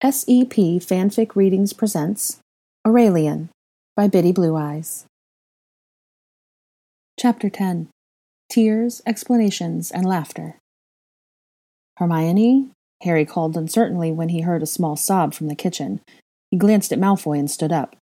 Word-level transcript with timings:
SEP 0.00 0.78
Fanfic 0.78 1.34
Readings 1.34 1.72
presents 1.72 2.38
Aurelian 2.86 3.48
by 3.96 4.06
Biddy 4.06 4.30
Blue 4.30 4.54
Eyes. 4.54 5.06
Chapter 7.18 7.50
10 7.50 7.88
Tears, 8.48 9.02
Explanations, 9.04 9.90
and 9.90 10.06
Laughter. 10.06 10.54
Hermione? 11.96 12.68
Harry 13.02 13.24
called 13.24 13.56
uncertainly 13.56 14.12
when 14.12 14.28
he 14.28 14.42
heard 14.42 14.62
a 14.62 14.66
small 14.66 14.94
sob 14.94 15.34
from 15.34 15.48
the 15.48 15.56
kitchen. 15.56 16.00
He 16.52 16.56
glanced 16.56 16.92
at 16.92 17.00
Malfoy 17.00 17.40
and 17.40 17.50
stood 17.50 17.72
up. 17.72 17.96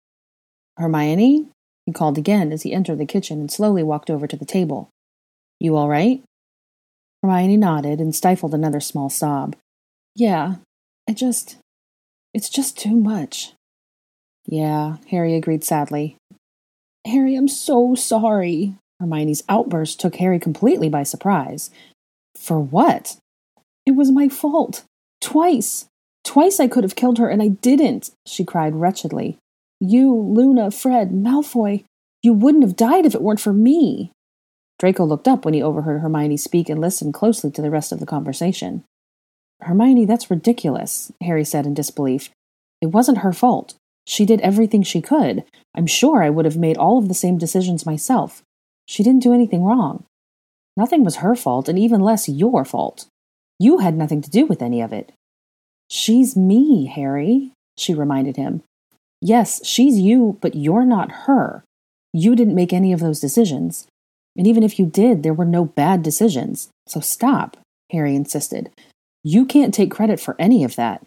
Hermione? 0.79 1.49
He 1.85 1.93
called 1.93 2.17
again 2.17 2.53
as 2.53 2.63
he 2.63 2.73
entered 2.73 2.97
the 2.97 3.05
kitchen 3.05 3.39
and 3.39 3.51
slowly 3.51 3.83
walked 3.83 4.09
over 4.09 4.27
to 4.27 4.37
the 4.39 4.47
table. 4.47 4.89
You 5.61 5.77
all 5.77 5.91
right? 5.91 6.23
Hermione 7.23 7.59
nodded 7.59 8.01
and 8.01 8.15
stifled 8.15 8.55
another 8.55 8.81
small 8.81 9.11
sob. 9.11 9.57
Yeah, 10.17 10.55
I 11.07 11.13
just. 11.13 11.59
It's 12.35 12.49
just 12.49 12.79
too 12.79 12.97
much. 12.97 13.53
Yeah, 14.47 14.97
Harry 15.11 15.35
agreed 15.35 15.65
sadly. 15.65 16.17
Harry, 17.07 17.35
I'm 17.35 17.49
so 17.49 17.95
sorry. 17.95 18.77
Hermione's 19.01 19.43
outburst 19.49 20.01
took 20.01 20.17
Harry 20.17 20.39
completely 20.39 20.89
by 20.89 21.03
surprise. 21.03 21.71
For 22.37 22.61
what? 22.61 23.17
It 23.85 23.93
was 23.93 24.11
my 24.11 24.29
fault. 24.29 24.85
Twice. 25.21 25.87
Twice 26.25 26.61
I 26.61 26.69
could 26.69 26.85
have 26.85 26.97
killed 26.97 27.19
her, 27.19 27.29
and 27.29 27.43
I 27.43 27.49
didn't, 27.49 28.11
she 28.27 28.45
cried 28.45 28.77
wretchedly. 28.77 29.39
You, 29.81 30.15
Luna, 30.15 30.71
Fred, 30.71 31.11
Malfoy, 31.11 31.85
you 32.23 32.33
wouldn't 32.33 32.63
have 32.63 32.77
died 32.77 33.05
if 33.05 33.15
it 33.15 33.23
weren't 33.23 33.41
for 33.41 33.53
me. 33.53 34.13
Draco 34.79 35.05
looked 35.05 35.27
up 35.27 35.45
when 35.45 35.55
he 35.55 35.63
overheard 35.63 36.01
Hermione 36.01 36.37
speak 36.37 36.69
and 36.69 36.81
listened 36.81 37.15
closely 37.15 37.51
to 37.51 37.63
the 37.63 37.71
rest 37.71 37.91
of 37.91 38.01
the 38.01 38.07
conversation. 38.07 38.85
Hermione, 39.63 40.05
that's 40.05 40.31
ridiculous, 40.31 41.13
Harry 41.23 41.45
said 41.45 41.67
in 41.67 41.75
disbelief. 41.75 42.31
It 42.81 42.87
wasn't 42.87 43.19
her 43.19 43.33
fault. 43.33 43.75
She 44.07 44.27
did 44.27 44.41
everything 44.41 44.83
she 44.83 45.01
could. 45.01 45.45
I'm 45.75 45.87
sure 45.87 46.23
I 46.23 46.31
would 46.31 46.45
have 46.45 46.57
made 46.57 46.77
all 46.77 46.99
of 46.99 47.09
the 47.09 47.15
same 47.15 47.39
decisions 47.39 47.87
myself. 47.87 48.43
She 48.87 49.03
didn't 49.03 49.23
do 49.23 49.33
anything 49.33 49.63
wrong. 49.63 50.05
Nothing 50.77 51.05
was 51.05 51.17
her 51.17 51.37
fault, 51.37 51.69
and 51.69 51.79
even 51.79 52.01
less 52.01 52.29
your 52.29 52.65
fault. 52.65 53.07
You 53.59 53.79
had 53.79 53.97
nothing 53.97 54.21
to 54.23 54.31
do 54.31 54.47
with 54.47 54.63
any 54.63 54.81
of 54.81 54.93
it. 54.93 55.13
She's 55.89 56.37
me, 56.37 56.87
Harry, 56.87 57.53
she 57.77 57.95
reminded 57.95 58.37
him. 58.37 58.63
Yes, 59.21 59.65
she's 59.65 59.99
you, 59.99 60.39
but 60.41 60.55
you're 60.57 60.85
not 60.85 61.13
her. 61.27 61.63
You 62.13 62.35
didn't 62.35 62.57
make 62.57 62.73
any 62.73 62.93
of 62.93 63.01
those 63.01 63.21
decisions. 63.21 63.87
And 64.37 64.47
even 64.47 64.63
if 64.63 64.79
you 64.79 64.87
did, 64.87 65.23
there 65.23 65.35
were 65.35 65.45
no 65.45 65.67
bad 65.67 66.03
decisions. 66.03 66.71
So 66.87 67.01
stop, 67.01 67.57
Harry 67.91 68.17
insisted. 68.17 68.71
You 69.25 69.47
can't 69.47 69.73
take 69.73 69.91
credit 69.91 70.21
for 70.21 70.37
any 70.39 70.65
of 70.65 70.77
that. 70.77 71.05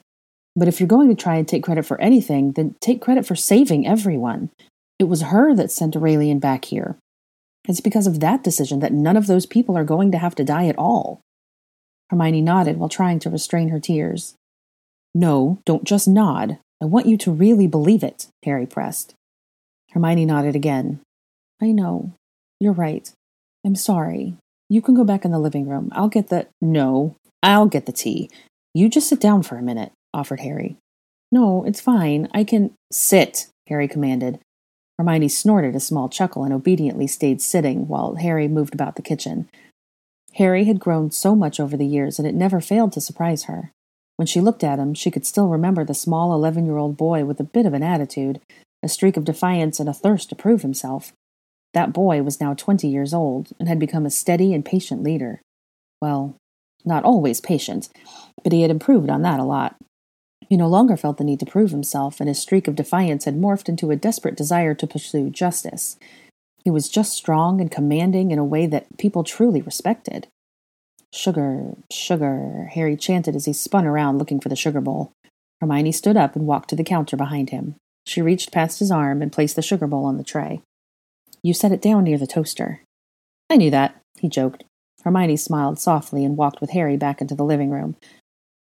But 0.56 0.68
if 0.68 0.80
you're 0.80 0.88
going 0.88 1.10
to 1.10 1.22
try 1.22 1.36
and 1.36 1.48
take 1.48 1.64
credit 1.64 1.86
for 1.86 2.00
anything, 2.00 2.54
then 2.54 2.76
take 2.80 3.02
credit 3.02 3.26
for 3.26 3.36
saving 3.36 3.86
everyone. 3.86 4.52
It 5.00 5.06
was 5.06 5.24
her 5.24 5.54
that 5.56 5.72
sent 5.72 5.96
Aurelian 5.96 6.40
back 6.40 6.66
here. 6.66 6.98
It's 7.68 7.82
because 7.82 8.08
of 8.08 8.20
that 8.22 8.44
decision 8.44 8.80
that 8.80 8.94
none 8.94 9.18
of 9.18 9.28
those 9.28 9.46
people 9.46 9.78
are 9.78 9.84
going 9.84 10.12
to 10.12 10.18
have 10.18 10.36
to 10.36 10.44
die 10.44 10.68
at 10.68 10.78
all. 10.78 11.20
Hermione 12.10 12.42
nodded 12.42 12.78
while 12.78 12.90
trying 12.90 13.20
to 13.20 13.30
restrain 13.30 13.70
her 13.70 13.80
tears. 13.80 14.36
No, 15.14 15.60
don't 15.66 15.84
just 15.84 16.08
nod. 16.08 16.60
I 16.82 16.86
want 16.86 17.08
you 17.08 17.18
to 17.18 17.32
really 17.32 17.68
believe 17.68 18.04
it, 18.04 18.28
Harry 18.44 18.66
pressed. 18.66 19.14
Hermione 19.92 20.26
nodded 20.26 20.56
again. 20.56 21.00
I 21.62 21.72
know. 21.72 22.14
You're 22.60 22.74
right. 22.74 23.12
I'm 23.66 23.76
sorry. 23.76 24.36
You 24.70 24.82
can 24.82 24.96
go 24.96 25.04
back 25.04 25.26
in 25.26 25.32
the 25.32 25.40
living 25.40 25.68
room. 25.68 25.90
I'll 25.94 26.10
get 26.10 26.30
the. 26.30 26.48
No, 26.62 27.16
I'll 27.44 27.68
get 27.68 27.86
the 27.86 27.92
tea. 27.92 28.30
You 28.74 28.90
just 28.90 29.08
sit 29.08 29.20
down 29.20 29.44
for 29.44 29.58
a 29.58 29.62
minute, 29.62 29.92
offered 30.14 30.40
Harry. 30.42 30.78
No, 31.32 31.64
it's 31.66 31.82
fine. 31.82 32.28
I 32.34 32.44
can. 32.44 32.74
Sit, 32.92 33.48
Harry 33.68 33.88
commanded. 33.88 34.40
Hermione 34.98 35.28
snorted 35.28 35.76
a 35.76 35.80
small 35.80 36.08
chuckle 36.08 36.44
and 36.44 36.54
obediently 36.54 37.08
stayed 37.08 37.42
sitting 37.42 37.88
while 37.88 38.16
Harry 38.16 38.48
moved 38.48 38.74
about 38.74 38.96
the 38.96 39.02
kitchen. 39.02 39.50
Harry 40.36 40.66
had 40.66 40.80
grown 40.80 41.12
so 41.12 41.36
much 41.36 41.60
over 41.60 41.78
the 41.78 41.86
years 41.86 42.18
that 42.18 42.26
it 42.26 42.36
never 42.36 42.60
failed 42.62 42.94
to 42.94 43.02
surprise 43.02 43.44
her. 43.44 43.72
When 44.18 44.26
she 44.26 44.42
looked 44.42 44.64
at 44.64 44.80
him, 44.80 44.94
she 44.94 45.12
could 45.12 45.26
still 45.26 45.48
remember 45.48 45.84
the 45.84 45.94
small 45.94 46.34
eleven 46.34 46.66
year 46.66 46.78
old 46.78 46.96
boy 46.98 47.26
with 47.26 47.40
a 47.40 47.44
bit 47.44 47.66
of 47.66 47.74
an 47.74 47.84
attitude, 47.84 48.40
a 48.82 48.88
streak 48.88 49.18
of 49.18 49.26
defiance, 49.26 49.80
and 49.80 49.90
a 49.90 49.94
thirst 49.94 50.30
to 50.30 50.36
prove 50.36 50.62
himself. 50.62 51.12
That 51.76 51.92
boy 51.92 52.24
was 52.24 52.40
now 52.40 52.54
twenty 52.54 52.88
years 52.88 53.14
old 53.14 53.50
and 53.60 53.68
had 53.68 53.80
become 53.80 54.06
a 54.06 54.10
steady 54.10 54.54
and 54.54 54.64
patient 54.64 55.04
leader. 55.04 55.42
Well, 56.02 56.38
not 56.86 57.04
always 57.04 57.42
patient, 57.42 57.90
but 58.44 58.54
he 58.54 58.62
had 58.62 58.72
improved 58.72 59.10
on 59.10 59.24
that 59.24 59.42
a 59.42 59.44
lot. 59.44 59.76
He 60.48 60.56
no 60.56 60.68
longer 60.68 60.96
felt 60.96 61.18
the 61.18 61.26
need 61.26 61.42
to 61.42 61.46
prove 61.46 61.72
himself, 61.72 62.22
and 62.22 62.30
his 62.30 62.40
streak 62.40 62.70
of 62.70 62.76
defiance 62.76 63.26
had 63.26 63.36
morphed 63.36 63.68
into 63.68 63.92
a 63.92 63.98
desperate 63.98 64.38
desire 64.38 64.74
to 64.74 64.88
pursue 64.88 65.30
justice. 65.30 65.98
He 66.64 66.70
was 66.70 66.88
just 66.88 67.14
strong 67.14 67.60
and 67.60 67.70
commanding 67.70 68.32
in 68.32 68.40
a 68.40 68.46
way 68.46 68.68
that 68.68 68.98
people 68.98 69.26
truly 69.26 69.62
respected. 69.62 70.28
Sugar, 71.12 71.76
sugar, 71.92 72.70
Harry 72.74 72.96
chanted 72.96 73.36
as 73.36 73.46
he 73.46 73.54
spun 73.54 73.86
around 73.86 74.18
looking 74.18 74.40
for 74.40 74.48
the 74.48 74.56
sugar 74.56 74.80
bowl. 74.82 75.12
Hermione 75.60 75.92
stood 75.92 76.16
up 76.16 76.38
and 76.38 76.48
walked 76.48 76.70
to 76.70 76.76
the 76.78 76.86
counter 76.86 77.18
behind 77.18 77.50
him. 77.50 77.76
She 78.06 78.22
reached 78.22 78.54
past 78.54 78.80
his 78.80 78.92
arm 78.92 79.22
and 79.22 79.32
placed 79.32 79.58
the 79.58 79.62
sugar 79.62 79.88
bowl 79.88 80.06
on 80.06 80.18
the 80.18 80.24
tray. 80.24 80.62
You 81.46 81.54
set 81.54 81.72
it 81.72 81.80
down 81.80 82.06
near 82.06 82.18
the 82.18 82.26
toaster. 82.26 82.82
I 83.52 83.58
knew 83.58 83.70
that, 83.70 84.02
he 84.18 84.28
joked. 84.28 84.64
Hermione 85.04 85.38
smiled 85.38 85.78
softly 85.78 86.26
and 86.26 86.36
walked 86.36 86.60
with 86.60 86.72
Harry 86.72 86.98
back 86.98 87.22
into 87.22 87.36
the 87.36 87.46
living 87.46 87.70
room. 87.70 87.98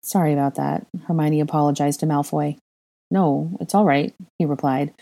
Sorry 0.02 0.32
about 0.32 0.54
that, 0.54 0.86
Hermione 1.06 1.40
apologized 1.40 2.00
to 2.00 2.06
Malfoy. 2.06 2.56
No, 3.10 3.58
it's 3.60 3.74
all 3.74 3.84
right, 3.84 4.14
he 4.38 4.46
replied. 4.46 4.94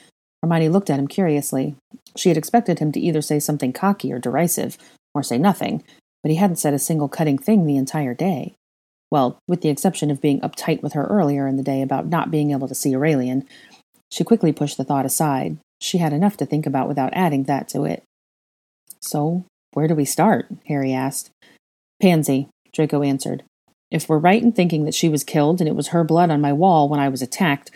Hermione 0.42 0.68
looked 0.68 0.90
at 0.90 0.98
him 0.98 1.06
curiously. 1.06 1.76
She 2.16 2.28
had 2.28 2.36
expected 2.36 2.80
him 2.80 2.90
to 2.90 2.98
either 2.98 3.22
say 3.22 3.38
something 3.38 3.72
cocky 3.72 4.12
or 4.12 4.18
derisive, 4.18 4.76
or 5.14 5.22
say 5.22 5.38
nothing, 5.38 5.84
but 6.24 6.30
he 6.30 6.38
hadn't 6.38 6.56
said 6.56 6.74
a 6.74 6.78
single 6.80 7.08
cutting 7.08 7.38
thing 7.38 7.66
the 7.66 7.76
entire 7.76 8.14
day. 8.14 8.56
Well, 9.12 9.38
with 9.46 9.60
the 9.60 9.68
exception 9.68 10.10
of 10.10 10.20
being 10.20 10.40
uptight 10.40 10.82
with 10.82 10.94
her 10.94 11.04
earlier 11.04 11.46
in 11.46 11.56
the 11.56 11.62
day 11.62 11.82
about 11.82 12.08
not 12.08 12.32
being 12.32 12.50
able 12.50 12.66
to 12.66 12.74
see 12.74 12.96
Aurelian. 12.96 13.46
She 14.10 14.24
quickly 14.24 14.50
pushed 14.50 14.76
the 14.76 14.82
thought 14.82 15.06
aside. 15.06 15.58
She 15.80 15.98
had 15.98 16.12
enough 16.12 16.36
to 16.38 16.46
think 16.46 16.66
about 16.66 16.88
without 16.88 17.14
adding 17.14 17.44
that 17.44 17.68
to 17.68 17.84
it. 17.84 18.02
So, 19.00 19.44
where 19.72 19.88
do 19.88 19.94
we 19.94 20.04
start? 20.04 20.46
Harry 20.66 20.92
asked. 20.92 21.30
Pansy, 22.00 22.48
Draco 22.72 23.02
answered. 23.02 23.44
If 23.90 24.08
we're 24.08 24.18
right 24.18 24.42
in 24.42 24.52
thinking 24.52 24.84
that 24.84 24.94
she 24.94 25.08
was 25.08 25.24
killed 25.24 25.60
and 25.60 25.68
it 25.68 25.74
was 25.74 25.88
her 25.88 26.04
blood 26.04 26.30
on 26.30 26.40
my 26.40 26.52
wall 26.52 26.88
when 26.88 27.00
I 27.00 27.08
was 27.08 27.22
attacked, 27.22 27.70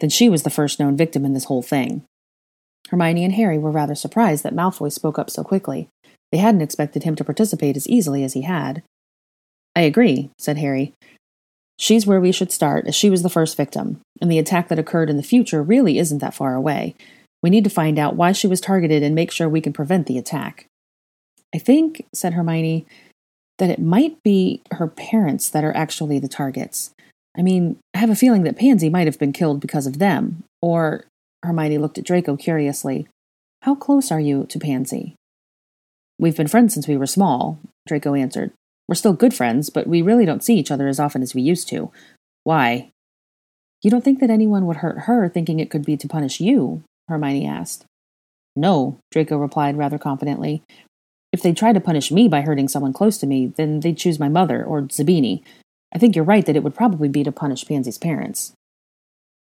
then 0.00 0.10
she 0.10 0.28
was 0.28 0.42
the 0.42 0.50
first 0.50 0.80
known 0.80 0.96
victim 0.96 1.24
in 1.24 1.34
this 1.34 1.44
whole 1.44 1.62
thing. 1.62 2.02
Hermione 2.88 3.24
and 3.24 3.34
Harry 3.34 3.58
were 3.58 3.70
rather 3.70 3.94
surprised 3.94 4.42
that 4.42 4.54
Malfoy 4.54 4.90
spoke 4.90 5.18
up 5.18 5.30
so 5.30 5.44
quickly. 5.44 5.88
They 6.32 6.38
hadn't 6.38 6.62
expected 6.62 7.04
him 7.04 7.14
to 7.16 7.24
participate 7.24 7.76
as 7.76 7.88
easily 7.88 8.24
as 8.24 8.32
he 8.32 8.42
had. 8.42 8.82
I 9.76 9.82
agree, 9.82 10.30
said 10.38 10.58
Harry. 10.58 10.94
She's 11.78 12.06
where 12.06 12.20
we 12.20 12.32
should 12.32 12.52
start, 12.52 12.86
as 12.86 12.94
she 12.94 13.08
was 13.08 13.22
the 13.22 13.30
first 13.30 13.56
victim, 13.56 14.00
and 14.20 14.30
the 14.30 14.38
attack 14.38 14.68
that 14.68 14.78
occurred 14.78 15.08
in 15.08 15.16
the 15.16 15.22
future 15.22 15.62
really 15.62 15.98
isn't 15.98 16.18
that 16.18 16.34
far 16.34 16.54
away. 16.54 16.94
We 17.42 17.50
need 17.50 17.64
to 17.64 17.70
find 17.70 17.98
out 17.98 18.16
why 18.16 18.32
she 18.32 18.46
was 18.46 18.60
targeted 18.60 19.02
and 19.02 19.14
make 19.14 19.30
sure 19.30 19.48
we 19.48 19.60
can 19.60 19.72
prevent 19.72 20.06
the 20.06 20.18
attack. 20.18 20.66
I 21.54 21.58
think, 21.58 22.04
said 22.12 22.34
Hermione, 22.34 22.86
that 23.58 23.70
it 23.70 23.80
might 23.80 24.22
be 24.22 24.62
her 24.72 24.86
parents 24.86 25.48
that 25.48 25.64
are 25.64 25.76
actually 25.76 26.18
the 26.18 26.28
targets. 26.28 26.90
I 27.36 27.42
mean, 27.42 27.78
I 27.94 27.98
have 27.98 28.10
a 28.10 28.16
feeling 28.16 28.42
that 28.44 28.58
Pansy 28.58 28.88
might 28.88 29.06
have 29.06 29.18
been 29.18 29.32
killed 29.32 29.60
because 29.60 29.86
of 29.86 29.98
them. 29.98 30.44
Or, 30.62 31.04
Hermione 31.42 31.78
looked 31.78 31.98
at 31.98 32.04
Draco 32.04 32.36
curiously, 32.36 33.08
how 33.62 33.74
close 33.74 34.10
are 34.10 34.20
you 34.20 34.46
to 34.46 34.58
Pansy? 34.58 35.14
We've 36.18 36.36
been 36.36 36.48
friends 36.48 36.74
since 36.74 36.88
we 36.88 36.96
were 36.96 37.06
small, 37.06 37.58
Draco 37.86 38.14
answered. 38.14 38.52
We're 38.88 38.94
still 38.94 39.12
good 39.12 39.34
friends, 39.34 39.70
but 39.70 39.86
we 39.86 40.02
really 40.02 40.24
don't 40.24 40.42
see 40.42 40.56
each 40.56 40.70
other 40.70 40.88
as 40.88 40.98
often 40.98 41.22
as 41.22 41.34
we 41.34 41.42
used 41.42 41.68
to. 41.68 41.90
Why? 42.44 42.90
You 43.82 43.90
don't 43.90 44.02
think 44.02 44.20
that 44.20 44.30
anyone 44.30 44.66
would 44.66 44.78
hurt 44.78 45.00
her 45.00 45.28
thinking 45.28 45.60
it 45.60 45.70
could 45.70 45.84
be 45.84 45.96
to 45.96 46.08
punish 46.08 46.40
you? 46.40 46.82
Hermione 47.10 47.46
asked. 47.46 47.84
No, 48.56 48.98
Draco 49.10 49.36
replied 49.36 49.76
rather 49.76 49.98
confidently. 49.98 50.62
If 51.32 51.42
they 51.42 51.52
tried 51.52 51.74
to 51.74 51.80
punish 51.80 52.10
me 52.10 52.26
by 52.28 52.40
hurting 52.40 52.68
someone 52.68 52.92
close 52.92 53.18
to 53.18 53.26
me, 53.26 53.46
then 53.46 53.80
they'd 53.80 53.96
choose 53.96 54.18
my 54.18 54.28
mother, 54.28 54.64
or 54.64 54.82
Zabini. 54.82 55.42
I 55.94 55.98
think 55.98 56.16
you're 56.16 56.24
right 56.24 56.44
that 56.46 56.56
it 56.56 56.62
would 56.62 56.74
probably 56.74 57.08
be 57.08 57.22
to 57.24 57.32
punish 57.32 57.66
Pansy's 57.66 57.98
parents. 57.98 58.52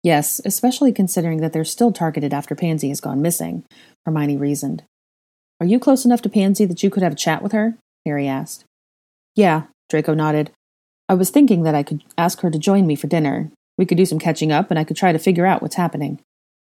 Yes, 0.03 0.41
especially 0.45 0.93
considering 0.93 1.41
that 1.41 1.53
they're 1.53 1.65
still 1.65 1.93
targeted 1.93 2.35
after 2.35 2.55
Pansy 2.55 2.91
has 2.91 3.01
gone 3.01 3.23
missing, 3.23 3.65
Hermione 4.05 4.37
reasoned. 4.37 4.83
Are 5.61 5.67
you 5.67 5.79
close 5.79 6.05
enough 6.05 6.23
to 6.23 6.29
Pansy 6.29 6.65
that 6.67 6.83
you 6.83 6.91
could 6.91 7.03
have 7.03 7.13
a 7.13 7.17
chat 7.17 7.43
with 7.43 7.53
her? 7.53 7.75
Harry 8.05 8.29
asked. 8.29 8.65
Yeah, 9.35 9.65
Draco 9.89 10.15
nodded. 10.15 10.51
I 11.09 11.15
was 11.15 11.31
thinking 11.31 11.63
that 11.63 11.75
I 11.75 11.83
could 11.83 12.03
ask 12.17 12.41
her 12.41 12.51
to 12.51 12.59
join 12.59 12.87
me 12.87 12.97
for 12.97 13.07
dinner. 13.07 13.51
We 13.77 13.87
could 13.87 13.99
do 13.99 14.07
some 14.07 14.19
catching 14.19 14.53
up, 14.53 14.71
and 14.71 14.79
I 14.79 14.85
could 14.85 14.97
try 14.97 15.13
to 15.13 15.19
figure 15.19 15.47
out 15.47 15.63
what's 15.63 15.77
happening. 15.77 16.21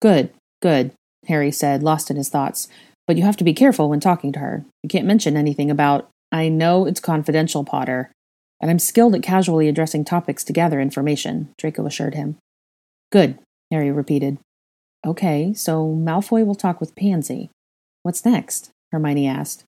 Good, 0.01 0.31
good, 0.65 0.91
Harry 1.27 1.51
said, 1.51 1.83
lost 1.83 2.09
in 2.09 2.17
his 2.17 2.29
thoughts. 2.29 2.67
But 3.05 3.17
you 3.17 3.23
have 3.23 3.37
to 3.37 3.43
be 3.43 3.53
careful 3.53 3.87
when 3.87 3.99
talking 3.99 4.31
to 4.31 4.39
her. 4.39 4.65
You 4.81 4.89
can't 4.89 5.05
mention 5.05 5.37
anything 5.37 5.69
about, 5.69 6.09
I 6.31 6.49
know 6.49 6.87
it's 6.87 6.99
confidential, 6.99 7.63
Potter. 7.63 8.09
And 8.59 8.71
I'm 8.71 8.79
skilled 8.79 9.13
at 9.13 9.21
casually 9.21 9.67
addressing 9.67 10.05
topics 10.05 10.43
to 10.45 10.53
gather 10.53 10.81
information, 10.81 11.49
Draco 11.59 11.85
assured 11.85 12.15
him. 12.15 12.37
Good, 13.11 13.37
Harry 13.69 13.91
repeated. 13.91 14.39
Okay, 15.05 15.53
so 15.53 15.85
Malfoy 15.85 16.43
will 16.43 16.55
talk 16.55 16.79
with 16.79 16.95
Pansy. 16.95 17.51
What's 18.01 18.25
next? 18.25 18.71
Hermione 18.91 19.27
asked. 19.27 19.65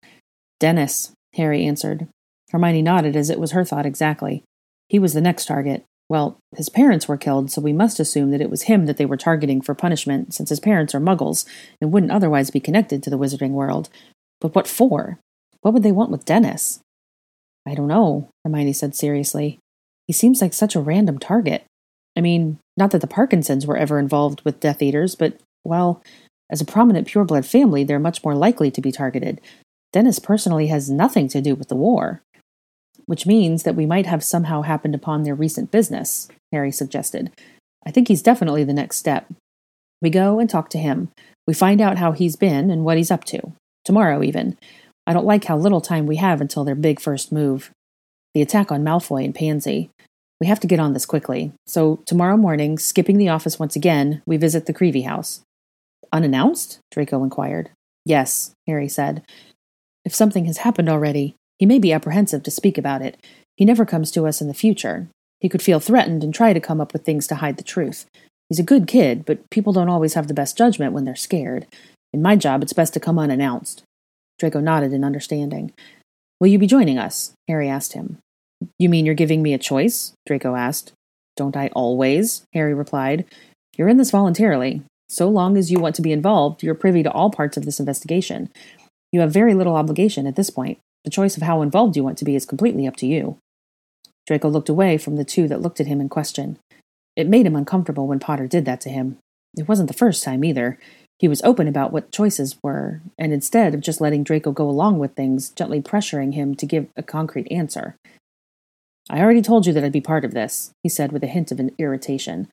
Dennis, 0.60 1.12
Harry 1.36 1.64
answered. 1.64 2.08
Hermione 2.50 2.82
nodded 2.82 3.16
as 3.16 3.30
it 3.30 3.40
was 3.40 3.52
her 3.52 3.64
thought 3.64 3.86
exactly. 3.86 4.44
He 4.90 4.98
was 4.98 5.14
the 5.14 5.22
next 5.22 5.46
target. 5.46 5.84
Well, 6.10 6.38
his 6.56 6.70
parents 6.70 7.08
were 7.08 7.18
killed, 7.18 7.52
so 7.52 7.62
we 7.62 7.74
must 7.74 8.00
assume 8.00 8.32
that 8.32 8.42
it 8.42 8.50
was 8.50 8.64
him 8.64 8.86
that 8.86 8.98
they 8.98 9.06
were 9.06 9.18
targeting 9.18 9.62
for 9.62 9.76
punishment, 9.76 10.34
since 10.34 10.50
his 10.50 10.60
parents 10.60 10.96
are 10.96 11.02
muggles 11.02 11.46
and 11.82 11.92
wouldn't 11.92 12.14
otherwise 12.14 12.50
be 12.50 12.62
connected 12.62 13.04
to 13.04 13.10
the 13.10 13.18
wizarding 13.18 13.52
world. 13.52 13.90
But 14.40 14.56
what 14.56 14.68
for? 14.68 15.20
What 15.62 15.74
would 15.74 15.84
they 15.84 15.92
want 15.92 16.12
with 16.12 16.26
Dennis? 16.26 16.80
I 17.68 17.74
don't 17.74 17.88
know, 17.88 18.30
Hermione 18.46 18.72
said 18.72 18.96
seriously. 18.96 19.60
He 20.06 20.14
seems 20.14 20.42
like 20.42 20.54
such 20.54 20.76
a 20.76 20.80
random 20.80 21.20
target. 21.20 21.66
I 22.16 22.22
mean, 22.22 22.60
not 22.78 22.92
that 22.92 23.02
the 23.02 23.08
Parkinsons 23.08 23.68
were 23.68 23.78
ever 23.78 24.00
involved 24.00 24.42
with 24.46 24.62
Death 24.62 24.82
Eaters, 24.82 25.16
but, 25.16 25.38
well, 25.66 26.02
as 26.50 26.62
a 26.62 26.66
prominent 26.66 27.08
pureblood 27.10 27.46
family, 27.46 27.84
they're 27.84 28.00
much 28.00 28.24
more 28.24 28.36
likely 28.36 28.72
to 28.72 28.82
be 28.82 28.94
targeted. 28.94 29.42
Dennis 29.92 30.20
personally 30.20 30.68
has 30.68 30.90
nothing 30.90 31.28
to 31.30 31.42
do 31.42 31.56
with 31.56 31.68
the 31.68 31.76
war 31.76 32.22
which 33.08 33.26
means 33.26 33.64
that 33.64 33.76
we 33.76 33.86
might 33.86 34.06
have 34.06 34.24
somehow 34.24 34.62
happened 34.62 34.94
upon 34.94 35.24
their 35.24 35.34
recent 35.34 35.72
business, 35.72 36.28
Harry 36.52 36.72
suggested. 36.72 37.32
I 37.86 37.92
think 37.92 38.08
he's 38.08 38.22
definitely 38.22 38.64
the 38.64 38.74
next 38.74 38.98
step. 38.98 39.28
We 40.02 40.10
go 40.10 40.40
and 40.40 40.50
talk 40.50 40.70
to 40.72 40.78
him. 40.78 41.10
We 41.48 41.54
find 41.54 41.82
out 41.82 41.98
how 41.98 42.12
he's 42.12 42.36
been 42.36 42.70
and 42.70 42.84
what 42.84 42.98
he's 42.98 43.10
up 43.10 43.24
to. 43.26 43.54
Tomorrow, 43.86 44.22
even. 44.22 44.58
I 45.08 45.14
don't 45.14 45.26
like 45.26 45.46
how 45.46 45.58
little 45.58 45.82
time 45.82 46.06
we 46.06 46.18
have 46.18 46.42
until 46.42 46.66
their 46.66 46.76
big 46.76 47.00
first 47.00 47.32
move. 47.32 47.72
The 48.34 48.42
attack 48.42 48.72
on 48.72 48.84
Malfoy 48.84 49.24
and 49.24 49.34
Pansy. 49.34 49.90
We 50.42 50.48
have 50.48 50.60
to 50.60 50.68
get 50.68 50.80
on 50.80 50.94
this 50.94 51.06
quickly. 51.06 51.54
So, 51.66 52.02
tomorrow 52.06 52.38
morning, 52.38 52.78
skipping 52.78 53.18
the 53.18 53.30
office 53.30 53.58
once 53.58 53.76
again, 53.76 54.22
we 54.26 54.38
visit 54.38 54.66
the 54.66 54.74
Creevey 54.74 55.06
house. 55.06 55.42
Unannounced? 56.12 56.80
Draco 56.92 57.24
inquired. 57.24 57.72
Yes, 58.06 58.52
Harry 58.68 58.88
said. 58.88 59.24
If 60.06 60.14
something 60.14 60.46
has 60.46 60.60
happened 60.60 60.90
already, 60.90 61.36
he 61.60 61.66
may 61.66 61.80
be 61.80 61.94
apprehensive 61.94 62.44
to 62.44 62.52
speak 62.52 62.78
about 62.78 63.02
it. 63.02 63.18
He 63.56 63.66
never 63.66 63.86
comes 63.86 64.12
to 64.12 64.28
us 64.28 64.42
in 64.42 64.48
the 64.48 64.54
future. 64.54 65.08
He 65.40 65.50
could 65.50 65.62
feel 65.62 65.80
threatened 65.80 66.24
and 66.24 66.34
try 66.34 66.54
to 66.54 66.60
come 66.60 66.82
up 66.82 66.94
with 66.94 67.06
things 67.06 67.28
to 67.28 67.36
hide 67.36 67.58
the 67.58 67.64
truth. 67.64 68.06
He's 68.50 68.60
a 68.60 68.64
good 68.64 68.88
kid, 68.88 69.26
but 69.26 69.50
people 69.50 69.74
don't 69.74 69.90
always 69.90 70.14
have 70.14 70.28
the 70.28 70.34
best 70.34 70.58
judgment 70.58 70.94
when 70.94 71.06
they're 71.06 71.16
scared. 71.16 71.68
In 72.14 72.22
my 72.22 72.36
job, 72.36 72.64
it's 72.64 72.74
best 72.74 72.94
to 72.94 73.00
come 73.00 73.20
unannounced. 73.20 73.84
Draco 74.40 74.60
nodded 74.60 74.94
in 74.94 75.04
understanding. 75.04 75.74
Will 76.40 76.48
you 76.48 76.60
be 76.60 76.68
joining 76.68 76.98
us? 76.98 77.34
Harry 77.48 77.68
asked 77.68 77.94
him. 77.94 78.20
You 78.80 78.90
mean 78.90 79.06
you're 79.06 79.16
giving 79.16 79.42
me 79.42 79.54
a 79.54 79.60
choice? 79.60 80.14
Draco 80.26 80.56
asked. 80.56 80.94
Don't 81.36 81.58
I 81.58 81.68
always? 81.74 82.44
Harry 82.54 82.74
replied. 82.74 83.26
You're 83.78 83.90
in 83.90 83.98
this 83.98 84.12
voluntarily. 84.12 84.84
So 85.10 85.30
long 85.30 85.58
as 85.58 85.72
you 85.72 85.80
want 85.80 85.96
to 85.96 86.02
be 86.02 86.12
involved, 86.12 86.64
you're 86.64 86.76
privy 86.76 87.04
to 87.04 87.12
all 87.12 87.30
parts 87.30 87.58
of 87.58 87.66
this 87.66 87.80
investigation. 87.80 88.50
You 89.12 89.22
have 89.22 89.32
very 89.32 89.54
little 89.54 89.76
obligation 89.76 90.28
at 90.28 90.36
this 90.36 90.50
point. 90.50 90.80
The 91.08 91.12
choice 91.12 91.38
of 91.38 91.44
how 91.44 91.62
involved 91.62 91.96
you 91.96 92.04
want 92.04 92.18
to 92.18 92.26
be 92.26 92.36
is 92.36 92.46
completely 92.46 92.86
up 92.86 92.98
to 92.98 93.08
you. 93.08 93.38
Draco 94.26 94.50
looked 94.50 94.68
away 94.68 94.98
from 94.98 95.16
the 95.16 95.24
two 95.24 95.48
that 95.48 95.62
looked 95.62 95.80
at 95.80 95.88
him 95.88 96.02
in 96.02 96.10
question. 96.10 96.60
It 97.16 97.30
made 97.30 97.46
him 97.46 97.56
uncomfortable 97.56 98.08
when 98.08 98.20
Potter 98.20 98.46
did 98.46 98.66
that 98.66 98.82
to 98.82 98.90
him. 98.90 99.18
It 99.58 99.70
wasn't 99.70 99.88
the 99.88 99.94
first 99.94 100.22
time 100.22 100.44
either. 100.44 100.78
He 101.18 101.30
was 101.30 101.42
open 101.44 101.66
about 101.66 101.94
what 101.94 102.12
choices 102.12 102.58
were, 102.62 103.00
and 103.18 103.32
instead 103.32 103.74
of 103.74 103.80
just 103.80 104.02
letting 104.02 104.26
Draco 104.26 104.52
go 104.52 104.70
along 104.70 105.00
with 105.00 105.16
things, 105.16 105.50
gently 105.50 105.82
pressuring 105.82 106.34
him 106.34 106.56
to 106.56 106.66
give 106.66 106.88
a 106.98 107.04
concrete 107.04 107.50
answer. 107.50 107.96
I 109.10 109.22
already 109.22 109.42
told 109.42 109.66
you 109.66 109.72
that 109.72 109.86
I'd 109.86 109.94
be 109.94 110.02
part 110.02 110.26
of 110.26 110.34
this, 110.34 110.72
he 110.84 110.90
said 110.90 111.14
with 111.14 111.24
a 111.24 111.28
hint 111.28 111.54
of 111.54 111.62
an 111.62 111.72
irritation. 111.78 112.50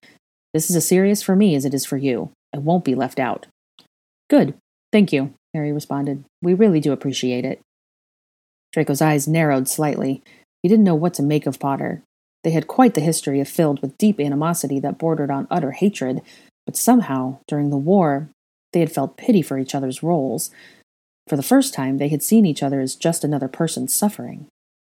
This 0.53 0.71
is 0.71 0.77
as 0.77 0.87
serious 0.87 1.25
for 1.25 1.35
me 1.35 1.56
as 1.56 1.65
it 1.65 1.75
is 1.75 1.85
for 1.85 1.97
you. 1.97 2.31
I 2.55 2.59
won't 2.59 2.85
be 2.85 2.95
left 2.95 3.19
out. 3.19 3.49
Good. 4.31 4.55
Thank 4.93 5.12
you, 5.12 5.35
Harry 5.55 5.73
responded. 5.73 6.23
We 6.41 6.55
really 6.55 6.79
do 6.79 6.93
appreciate 6.93 7.45
it. 7.45 7.61
Draco's 8.75 9.00
eyes 9.00 9.29
narrowed 9.29 9.69
slightly. 9.69 10.21
He 10.61 10.69
didn't 10.69 10.85
know 10.85 10.97
what 10.97 11.15
to 11.15 11.23
make 11.23 11.47
of 11.47 11.61
Potter. 11.61 12.03
They 12.43 12.50
had 12.50 12.67
quite 12.67 12.94
the 12.94 13.00
history 13.00 13.38
of 13.38 13.49
filled 13.49 13.81
with 13.81 13.97
deep 13.99 14.19
animosity 14.19 14.81
that 14.81 14.99
bordered 14.99 15.31
on 15.31 15.47
utter 15.49 15.71
hatred, 15.71 16.23
but 16.67 16.76
somehow, 16.76 17.38
during 17.47 17.71
the 17.71 17.76
war, 17.76 18.31
they 18.73 18.81
had 18.81 18.91
felt 18.91 19.17
pity 19.17 19.43
for 19.43 19.59
each 19.61 19.76
other's 19.76 20.03
roles. 20.03 20.50
For 21.29 21.37
the 21.37 21.43
first 21.43 21.73
time, 21.73 21.99
they 21.99 22.09
had 22.09 22.21
seen 22.21 22.44
each 22.44 22.65
other 22.65 22.81
as 22.81 22.97
just 22.97 23.23
another 23.23 23.47
person 23.47 23.87
suffering. 23.87 24.49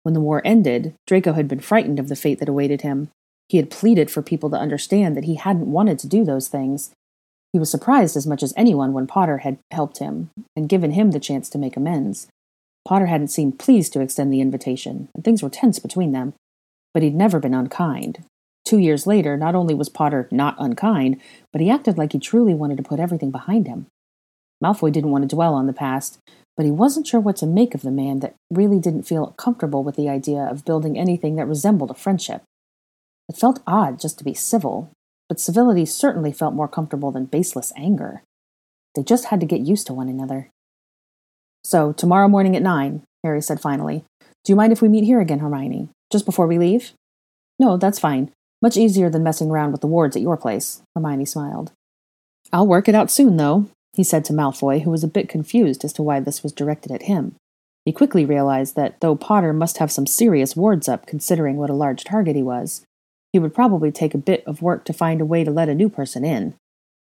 When 0.01 0.15
the 0.15 0.21
war 0.21 0.41
ended, 0.44 0.95
Draco 1.06 1.33
had 1.33 1.47
been 1.47 1.59
frightened 1.59 2.00
of 2.00 2.09
the 2.09 2.15
fate 2.15 2.39
that 2.39 2.50
awaited 2.50 2.81
him. 2.81 3.09
He 3.47 3.57
had 3.57 3.69
pleaded 3.69 4.09
for 4.09 4.23
people 4.23 4.50
to 4.50 4.57
understand 4.57 5.15
that 5.15 5.25
he 5.25 5.35
hadn't 5.35 5.71
wanted 5.71 6.00
to 6.00 6.07
do 6.07 6.25
those 6.25 6.47
things. 6.47 6.89
He 7.53 7.59
was 7.59 7.69
surprised 7.69 8.18
as 8.18 8.25
much 8.25 8.41
as 8.41 8.56
anyone 8.57 8.94
when 8.94 9.06
Potter 9.06 9.38
had 9.39 9.59
helped 9.69 10.00
him 10.00 10.31
and 10.56 10.68
given 10.68 10.94
him 10.94 11.12
the 11.12 11.19
chance 11.19 11.47
to 11.51 11.59
make 11.59 11.77
amends. 11.77 12.27
Potter 12.87 13.07
hadn't 13.07 13.27
seemed 13.27 13.59
pleased 13.59 13.91
to 13.91 13.99
extend 13.99 14.31
the 14.31 14.39
invitation, 14.39 15.09
and 15.13 15.21
things 15.21 15.43
were 15.43 15.49
tense 15.49 15.77
between 15.77 16.13
them. 16.13 16.33
But 16.93 17.03
he'd 17.03 17.15
never 17.15 17.37
been 17.37 17.53
unkind. 17.53 18.23
Two 18.63 18.77
years 18.77 19.05
later, 19.05 19.35
not 19.35 19.55
only 19.55 19.73
was 19.73 19.89
Potter 19.89 20.29
not 20.31 20.55
unkind, 20.57 21.19
but 21.51 21.59
he 21.59 21.69
acted 21.69 21.97
like 21.97 22.13
he 22.13 22.19
truly 22.19 22.53
wanted 22.53 22.77
to 22.77 22.83
put 22.83 23.01
everything 23.01 23.29
behind 23.29 23.67
him. 23.67 23.87
Malfoy 24.63 24.89
didn't 24.89 25.11
want 25.11 25.29
to 25.29 25.35
dwell 25.35 25.53
on 25.53 25.67
the 25.67 25.73
past, 25.73 26.19
but 26.55 26.65
he 26.65 26.71
wasn't 26.71 27.05
sure 27.05 27.19
what 27.19 27.35
to 27.35 27.45
make 27.45 27.75
of 27.75 27.81
the 27.81 27.91
man 27.91 28.21
that 28.21 28.35
really 28.49 28.79
didn't 28.79 29.03
feel 29.03 29.35
comfortable 29.37 29.83
with 29.83 29.97
the 29.97 30.07
idea 30.07 30.39
of 30.39 30.63
building 30.63 30.97
anything 30.97 31.35
that 31.35 31.45
resembled 31.45 31.91
a 31.91 31.93
friendship. 31.93 32.41
It 33.27 33.35
felt 33.35 33.61
odd 33.67 33.99
just 33.99 34.17
to 34.19 34.23
be 34.23 34.33
civil, 34.33 34.91
but 35.27 35.41
civility 35.41 35.85
certainly 35.85 36.31
felt 36.31 36.53
more 36.53 36.69
comfortable 36.69 37.11
than 37.11 37.25
baseless 37.25 37.73
anger. 37.75 38.23
They 38.95 39.03
just 39.03 39.25
had 39.25 39.41
to 39.41 39.45
get 39.45 39.59
used 39.59 39.87
to 39.87 39.93
one 39.93 40.07
another. 40.07 40.49
So, 41.67 41.91
tomorrow 41.91 42.29
morning 42.29 42.55
at 42.55 42.61
nine, 42.61 43.01
Harry 43.25 43.41
said 43.41 43.59
finally. 43.59 44.05
Do 44.45 44.53
you 44.53 44.55
mind 44.55 44.71
if 44.71 44.81
we 44.81 44.87
meet 44.87 45.03
here 45.03 45.19
again, 45.19 45.39
Hermione? 45.39 45.89
Just 46.09 46.25
before 46.25 46.47
we 46.47 46.57
leave? 46.57 46.93
No, 47.59 47.75
that's 47.75 47.99
fine. 47.99 48.31
Much 48.61 48.77
easier 48.77 49.09
than 49.09 49.21
messing 49.21 49.51
around 49.51 49.73
with 49.73 49.81
the 49.81 49.87
wards 49.87 50.15
at 50.15 50.21
your 50.21 50.37
place, 50.37 50.81
Hermione 50.95 51.25
smiled. 51.25 51.73
I'll 52.53 52.65
work 52.65 52.87
it 52.87 52.95
out 52.95 53.11
soon, 53.11 53.35
though, 53.35 53.65
he 53.91 54.05
said 54.05 54.23
to 54.23 54.33
Malfoy, 54.33 54.83
who 54.83 54.89
was 54.89 55.03
a 55.03 55.09
bit 55.09 55.27
confused 55.27 55.83
as 55.83 55.91
to 55.91 56.03
why 56.03 56.21
this 56.21 56.41
was 56.41 56.53
directed 56.53 56.89
at 56.93 57.01
him. 57.01 57.35
He 57.83 57.91
quickly 57.91 58.23
realized 58.23 58.77
that 58.77 59.01
though 59.01 59.17
Potter 59.17 59.51
must 59.51 59.79
have 59.79 59.91
some 59.91 60.07
serious 60.07 60.55
wards 60.55 60.87
up 60.87 61.05
considering 61.05 61.57
what 61.57 61.69
a 61.69 61.73
large 61.73 62.05
target 62.05 62.37
he 62.37 62.43
was, 62.43 62.85
he 63.33 63.39
would 63.39 63.53
probably 63.53 63.91
take 63.91 64.13
a 64.13 64.17
bit 64.17 64.41
of 64.47 64.61
work 64.61 64.85
to 64.85 64.93
find 64.93 65.19
a 65.19 65.25
way 65.25 65.43
to 65.43 65.51
let 65.51 65.67
a 65.67 65.75
new 65.75 65.89
person 65.89 66.23
in. 66.23 66.56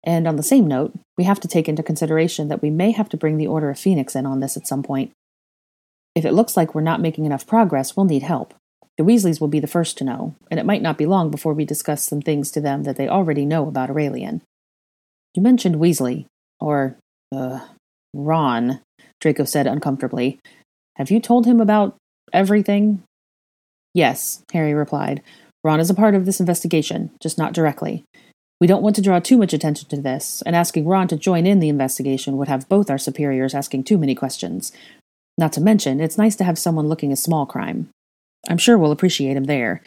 And 0.04 0.26
on 0.26 0.36
the 0.36 0.42
same 0.42 0.66
note, 0.66 0.92
we 1.18 1.24
have 1.24 1.40
to 1.40 1.48
take 1.48 1.68
into 1.68 1.82
consideration 1.82 2.48
that 2.48 2.62
we 2.62 2.70
may 2.70 2.92
have 2.92 3.08
to 3.10 3.16
bring 3.16 3.36
the 3.36 3.46
Order 3.46 3.70
of 3.70 3.78
Phoenix 3.78 4.16
in 4.16 4.26
on 4.26 4.40
this 4.40 4.56
at 4.56 4.66
some 4.66 4.82
point. 4.82 5.12
If 6.14 6.24
it 6.24 6.32
looks 6.32 6.56
like 6.56 6.74
we're 6.74 6.80
not 6.80 7.00
making 7.00 7.26
enough 7.26 7.46
progress, 7.46 7.96
we'll 7.96 8.06
need 8.06 8.22
help. 8.22 8.54
The 8.98 9.04
Weasleys 9.04 9.40
will 9.40 9.48
be 9.48 9.60
the 9.60 9.66
first 9.66 9.96
to 9.98 10.04
know, 10.04 10.34
and 10.50 10.58
it 10.58 10.66
might 10.66 10.82
not 10.82 10.98
be 10.98 11.06
long 11.06 11.30
before 11.30 11.54
we 11.54 11.64
discuss 11.64 12.04
some 12.04 12.20
things 12.20 12.50
to 12.50 12.60
them 12.60 12.82
that 12.82 12.96
they 12.96 13.08
already 13.08 13.44
know 13.44 13.68
about 13.68 13.90
Aurelian. 13.90 14.42
You 15.34 15.42
mentioned 15.42 15.76
Weasley, 15.76 16.26
or, 16.60 16.96
uh, 17.32 17.60
Ron, 18.12 18.80
Draco 19.20 19.44
said 19.44 19.66
uncomfortably. 19.66 20.40
Have 20.96 21.10
you 21.10 21.20
told 21.20 21.46
him 21.46 21.60
about 21.60 21.96
everything? 22.32 23.02
Yes, 23.94 24.42
Harry 24.52 24.74
replied. 24.74 25.22
Ron 25.62 25.80
is 25.80 25.90
a 25.90 25.94
part 25.94 26.14
of 26.14 26.26
this 26.26 26.40
investigation, 26.40 27.10
just 27.20 27.38
not 27.38 27.52
directly. 27.52 28.04
We 28.60 28.66
don't 28.66 28.82
want 28.82 28.94
to 28.96 29.02
draw 29.02 29.20
too 29.20 29.38
much 29.38 29.54
attention 29.54 29.88
to 29.88 30.00
this, 30.00 30.42
and 30.44 30.54
asking 30.54 30.86
Ron 30.86 31.08
to 31.08 31.16
join 31.16 31.46
in 31.46 31.60
the 31.60 31.70
investigation 31.70 32.36
would 32.36 32.48
have 32.48 32.68
both 32.68 32.90
our 32.90 32.98
superiors 32.98 33.54
asking 33.54 33.84
too 33.84 33.96
many 33.96 34.14
questions. 34.14 34.70
Not 35.38 35.54
to 35.54 35.62
mention, 35.62 36.00
it's 36.00 36.18
nice 36.18 36.36
to 36.36 36.44
have 36.44 36.58
someone 36.58 36.86
looking 36.86 37.10
a 37.10 37.16
small 37.16 37.46
crime. 37.46 37.88
I'm 38.48 38.58
sure 38.58 38.76
we'll 38.76 38.92
appreciate 38.92 39.36
him 39.36 39.44
there. 39.44 39.82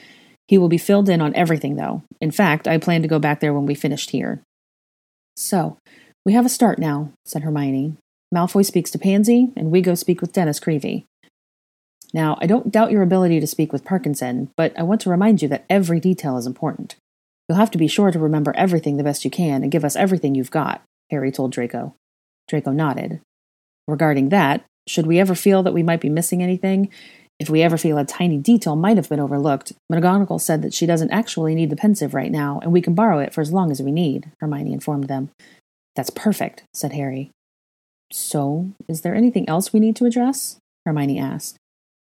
He 0.48 0.58
will 0.58 0.70
be 0.70 0.80
filled 0.80 1.08
in 1.08 1.22
on 1.22 1.36
everything, 1.36 1.76
though. 1.76 2.02
In 2.20 2.32
fact, 2.32 2.68
I 2.68 2.80
plan 2.80 3.04
to 3.04 3.08
go 3.08 3.20
back 3.20 3.40
there 3.40 3.54
when 3.54 3.68
we 3.68 3.76
finished 3.76 4.10
here. 4.10 4.42
So, 5.38 5.78
we 6.26 6.34
have 6.34 6.46
a 6.46 6.50
start 6.50 6.80
now, 6.80 7.12
said 7.26 7.44
Hermione. 7.44 7.96
Malfoy 8.34 8.66
speaks 8.66 8.90
to 8.92 9.00
Pansy, 9.00 9.52
and 9.56 9.70
we 9.70 9.82
go 9.82 9.94
speak 9.94 10.20
with 10.20 10.34
Dennis 10.34 10.60
Creevey. 10.60 11.06
Now, 12.12 12.38
I 12.42 12.48
don't 12.48 12.72
doubt 12.72 12.92
your 12.92 13.04
ability 13.04 13.40
to 13.40 13.48
speak 13.48 13.72
with 13.72 13.86
Parkinson, 13.86 14.50
but 14.58 14.78
I 14.78 14.84
want 14.84 15.02
to 15.02 15.10
remind 15.10 15.42
you 15.42 15.48
that 15.50 15.66
every 15.70 16.00
detail 16.00 16.38
is 16.38 16.48
important. 16.48 16.96
You'll 17.54 17.60
have 17.60 17.70
to 17.70 17.78
be 17.78 17.88
sure 17.88 18.10
to 18.10 18.18
remember 18.18 18.52
everything 18.58 18.98
the 18.98 19.04
best 19.04 19.24
you 19.24 19.30
can 19.30 19.62
and 19.62 19.72
give 19.72 19.86
us 19.86 19.96
everything 19.96 20.34
you've 20.34 20.50
got, 20.50 20.82
Harry 21.12 21.32
told 21.32 21.52
Draco. 21.52 21.94
Draco 22.48 22.72
nodded. 22.72 23.22
Regarding 23.88 24.30
that, 24.30 24.66
should 24.88 25.06
we 25.06 25.20
ever 25.20 25.36
feel 25.36 25.62
that 25.62 25.72
we 25.72 25.84
might 25.84 26.02
be 26.02 26.10
missing 26.10 26.42
anything, 26.42 26.90
if 27.40 27.52
we 27.52 27.62
ever 27.62 27.78
feel 27.78 28.00
a 28.00 28.06
tiny 28.06 28.40
detail 28.40 28.76
might 28.76 28.98
have 28.98 29.08
been 29.08 29.20
overlooked, 29.20 29.74
McGonagall 29.92 30.42
said 30.42 30.64
that 30.64 30.74
she 30.74 30.88
doesn't 30.88 31.12
actually 31.12 31.54
need 31.54 31.70
the 31.70 31.76
Pensieve 31.76 32.16
right 32.16 32.32
now, 32.32 32.60
and 32.64 32.72
we 32.72 32.82
can 32.82 32.96
borrow 32.96 33.20
it 33.20 33.36
for 33.36 33.42
as 33.42 33.54
long 33.54 33.70
as 33.70 33.84
we 33.84 33.92
need, 33.92 34.32
Hermione 34.40 34.74
informed 34.74 35.08
them. 35.08 35.30
That's 35.96 36.10
perfect, 36.10 36.64
said 36.74 36.94
Harry. 36.94 37.30
So, 38.12 38.72
is 38.88 39.02
there 39.02 39.14
anything 39.14 39.48
else 39.48 39.72
we 39.72 39.80
need 39.80 39.96
to 39.98 40.06
address? 40.06 40.58
Hermione 40.88 41.20
asked. 41.20 41.58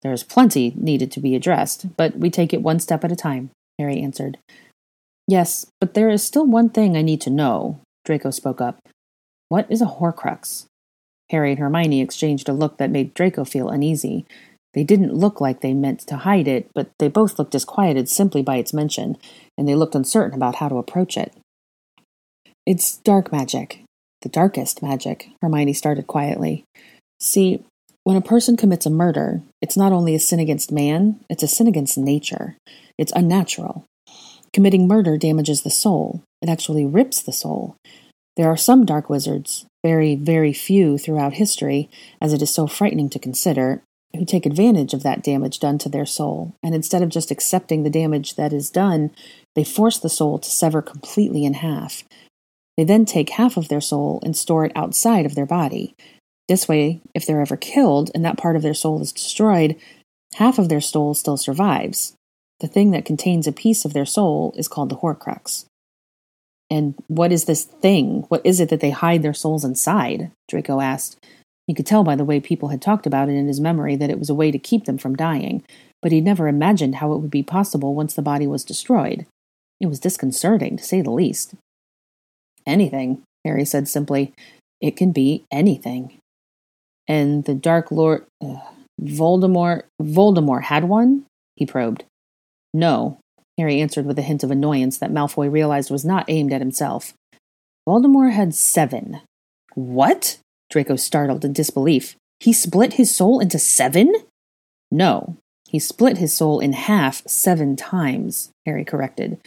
There's 0.02 0.22
plenty 0.22 0.74
needed 0.76 1.10
to 1.12 1.20
be 1.20 1.34
addressed, 1.34 1.96
but 1.96 2.18
we 2.18 2.28
take 2.28 2.52
it 2.52 2.60
one 2.60 2.78
step 2.78 3.04
at 3.04 3.12
a 3.12 3.16
time, 3.16 3.48
Harry 3.78 4.02
answered. 4.02 4.36
Yes, 5.30 5.64
but 5.80 5.94
there 5.94 6.10
is 6.10 6.24
still 6.24 6.44
one 6.44 6.70
thing 6.70 6.96
I 6.96 7.02
need 7.02 7.20
to 7.20 7.30
know, 7.30 7.78
Draco 8.04 8.32
spoke 8.32 8.60
up. 8.60 8.80
What 9.48 9.64
is 9.70 9.80
a 9.80 9.86
Horcrux? 9.86 10.64
Harry 11.30 11.50
and 11.50 11.60
Hermione 11.60 12.00
exchanged 12.00 12.48
a 12.48 12.52
look 12.52 12.78
that 12.78 12.90
made 12.90 13.14
Draco 13.14 13.44
feel 13.44 13.68
uneasy. 13.68 14.26
They 14.74 14.82
didn't 14.82 15.14
look 15.14 15.40
like 15.40 15.60
they 15.60 15.72
meant 15.72 16.00
to 16.08 16.16
hide 16.16 16.48
it, 16.48 16.68
but 16.74 16.90
they 16.98 17.06
both 17.06 17.38
looked 17.38 17.52
disquieted 17.52 18.08
simply 18.08 18.42
by 18.42 18.56
its 18.56 18.74
mention, 18.74 19.16
and 19.56 19.68
they 19.68 19.76
looked 19.76 19.94
uncertain 19.94 20.34
about 20.34 20.56
how 20.56 20.68
to 20.68 20.78
approach 20.78 21.16
it. 21.16 21.32
It's 22.66 22.96
dark 22.96 23.30
magic. 23.30 23.84
The 24.22 24.30
darkest 24.30 24.82
magic, 24.82 25.28
Hermione 25.42 25.74
started 25.74 26.08
quietly. 26.08 26.64
See, 27.20 27.62
when 28.02 28.16
a 28.16 28.20
person 28.20 28.56
commits 28.56 28.84
a 28.84 28.90
murder, 28.90 29.42
it's 29.62 29.76
not 29.76 29.92
only 29.92 30.16
a 30.16 30.18
sin 30.18 30.40
against 30.40 30.72
man, 30.72 31.20
it's 31.30 31.44
a 31.44 31.48
sin 31.48 31.68
against 31.68 31.96
nature. 31.96 32.56
It's 32.98 33.12
unnatural. 33.14 33.84
Committing 34.52 34.88
murder 34.88 35.16
damages 35.16 35.62
the 35.62 35.70
soul. 35.70 36.22
It 36.42 36.48
actually 36.48 36.84
rips 36.84 37.22
the 37.22 37.32
soul. 37.32 37.76
There 38.36 38.48
are 38.48 38.56
some 38.56 38.84
dark 38.84 39.08
wizards, 39.08 39.66
very, 39.84 40.14
very 40.14 40.52
few 40.52 40.98
throughout 40.98 41.34
history, 41.34 41.88
as 42.20 42.32
it 42.32 42.42
is 42.42 42.52
so 42.52 42.66
frightening 42.66 43.10
to 43.10 43.18
consider, 43.18 43.82
who 44.16 44.24
take 44.24 44.46
advantage 44.46 44.92
of 44.92 45.02
that 45.02 45.22
damage 45.22 45.60
done 45.60 45.78
to 45.78 45.88
their 45.88 46.06
soul, 46.06 46.54
and 46.62 46.74
instead 46.74 47.02
of 47.02 47.10
just 47.10 47.30
accepting 47.30 47.82
the 47.82 47.90
damage 47.90 48.34
that 48.34 48.52
is 48.52 48.70
done, 48.70 49.10
they 49.54 49.62
force 49.62 49.98
the 49.98 50.08
soul 50.08 50.38
to 50.38 50.50
sever 50.50 50.82
completely 50.82 51.44
in 51.44 51.54
half. 51.54 52.02
They 52.76 52.84
then 52.84 53.04
take 53.04 53.30
half 53.30 53.56
of 53.56 53.68
their 53.68 53.80
soul 53.80 54.20
and 54.24 54.36
store 54.36 54.64
it 54.64 54.72
outside 54.74 55.26
of 55.26 55.34
their 55.34 55.46
body. 55.46 55.94
This 56.48 56.66
way, 56.66 57.00
if 57.14 57.26
they're 57.26 57.40
ever 57.40 57.56
killed 57.56 58.10
and 58.14 58.24
that 58.24 58.38
part 58.38 58.56
of 58.56 58.62
their 58.62 58.74
soul 58.74 59.00
is 59.00 59.12
destroyed, 59.12 59.76
half 60.34 60.58
of 60.58 60.68
their 60.68 60.80
soul 60.80 61.14
still 61.14 61.36
survives. 61.36 62.14
The 62.60 62.68
thing 62.68 62.90
that 62.90 63.04
contains 63.04 63.46
a 63.46 63.52
piece 63.52 63.84
of 63.84 63.92
their 63.92 64.06
soul 64.06 64.54
is 64.56 64.68
called 64.68 64.90
the 64.90 64.96
Horcrux. 64.96 65.64
And 66.70 66.94
what 67.08 67.32
is 67.32 67.46
this 67.46 67.64
thing? 67.64 68.24
What 68.28 68.42
is 68.44 68.60
it 68.60 68.68
that 68.68 68.80
they 68.80 68.90
hide 68.90 69.22
their 69.22 69.34
souls 69.34 69.64
inside? 69.64 70.30
Draco 70.48 70.80
asked. 70.80 71.18
He 71.66 71.74
could 71.74 71.86
tell 71.86 72.04
by 72.04 72.16
the 72.16 72.24
way 72.24 72.38
people 72.40 72.68
had 72.68 72.82
talked 72.82 73.06
about 73.06 73.28
it 73.28 73.34
in 73.34 73.48
his 73.48 73.60
memory 73.60 73.96
that 73.96 74.10
it 74.10 74.18
was 74.18 74.30
a 74.30 74.34
way 74.34 74.50
to 74.50 74.58
keep 74.58 74.84
them 74.84 74.98
from 74.98 75.16
dying, 75.16 75.64
but 76.02 76.12
he'd 76.12 76.24
never 76.24 76.48
imagined 76.48 76.96
how 76.96 77.12
it 77.12 77.18
would 77.18 77.30
be 77.30 77.42
possible 77.42 77.94
once 77.94 78.14
the 78.14 78.22
body 78.22 78.46
was 78.46 78.64
destroyed. 78.64 79.26
It 79.80 79.86
was 79.86 80.00
disconcerting, 80.00 80.76
to 80.76 80.84
say 80.84 81.00
the 81.00 81.10
least. 81.10 81.54
Anything, 82.66 83.22
Harry 83.44 83.64
said 83.64 83.88
simply. 83.88 84.32
It 84.80 84.96
can 84.96 85.12
be 85.12 85.44
anything. 85.50 86.18
And 87.08 87.44
the 87.44 87.54
Dark 87.54 87.90
Lord. 87.90 88.24
Uh, 88.44 88.60
Voldemort. 89.00 89.84
Voldemort 90.02 90.64
had 90.64 90.84
one? 90.84 91.24
He 91.56 91.66
probed. 91.66 92.04
No, 92.72 93.18
Harry 93.58 93.80
answered 93.80 94.06
with 94.06 94.18
a 94.18 94.22
hint 94.22 94.42
of 94.42 94.50
annoyance 94.50 94.98
that 94.98 95.12
Malfoy 95.12 95.50
realized 95.50 95.90
was 95.90 96.04
not 96.04 96.24
aimed 96.28 96.52
at 96.52 96.60
himself. 96.60 97.14
Voldemort 97.88 98.32
had 98.32 98.54
seven. 98.54 99.20
What? 99.74 100.38
Draco 100.70 100.96
startled 100.96 101.44
in 101.44 101.52
disbelief. 101.52 102.16
He 102.38 102.52
split 102.52 102.94
his 102.94 103.14
soul 103.14 103.40
into 103.40 103.58
seven? 103.58 104.14
No, 104.90 105.36
he 105.68 105.78
split 105.78 106.18
his 106.18 106.36
soul 106.36 106.58
in 106.60 106.72
half 106.72 107.22
seven 107.28 107.76
times, 107.76 108.50
Harry 108.66 108.84
corrected. 108.84 109.38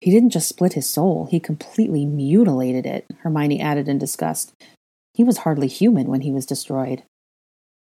He 0.00 0.10
didn't 0.10 0.30
just 0.30 0.48
split 0.48 0.72
his 0.72 0.88
soul, 0.88 1.28
he 1.30 1.38
completely 1.38 2.06
mutilated 2.06 2.86
it, 2.86 3.04
Hermione 3.20 3.60
added 3.60 3.88
in 3.88 3.98
disgust. 3.98 4.52
He 5.12 5.22
was 5.22 5.38
hardly 5.38 5.68
human 5.68 6.06
when 6.06 6.22
he 6.22 6.32
was 6.32 6.46
destroyed. 6.46 7.02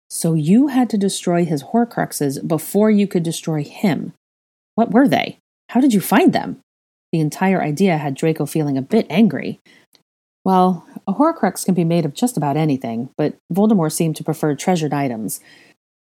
So 0.09 0.35
you 0.35 0.67
had 0.67 0.89
to 0.91 0.97
destroy 0.97 1.43
his 1.43 1.63
Horcruxes 1.63 2.47
before 2.47 2.91
you 2.91 3.07
could 3.07 3.23
destroy 3.23 3.63
him, 3.63 4.13
what 4.75 4.91
were 4.91 5.07
they? 5.07 5.39
How 5.69 5.81
did 5.81 5.93
you 5.93 6.01
find 6.01 6.31
them? 6.31 6.59
The 7.11 7.19
entire 7.19 7.61
idea 7.61 7.97
had 7.97 8.13
Draco 8.13 8.45
feeling 8.45 8.77
a 8.77 8.81
bit 8.81 9.07
angry. 9.09 9.59
Well, 10.43 10.85
a 11.07 11.13
Horcrux 11.13 11.65
can 11.65 11.73
be 11.73 11.83
made 11.83 12.05
of 12.05 12.13
just 12.13 12.37
about 12.37 12.57
anything, 12.57 13.09
but 13.17 13.35
Voldemort 13.51 13.91
seemed 13.91 14.15
to 14.17 14.23
prefer 14.23 14.53
treasured 14.53 14.93
items. 14.93 15.39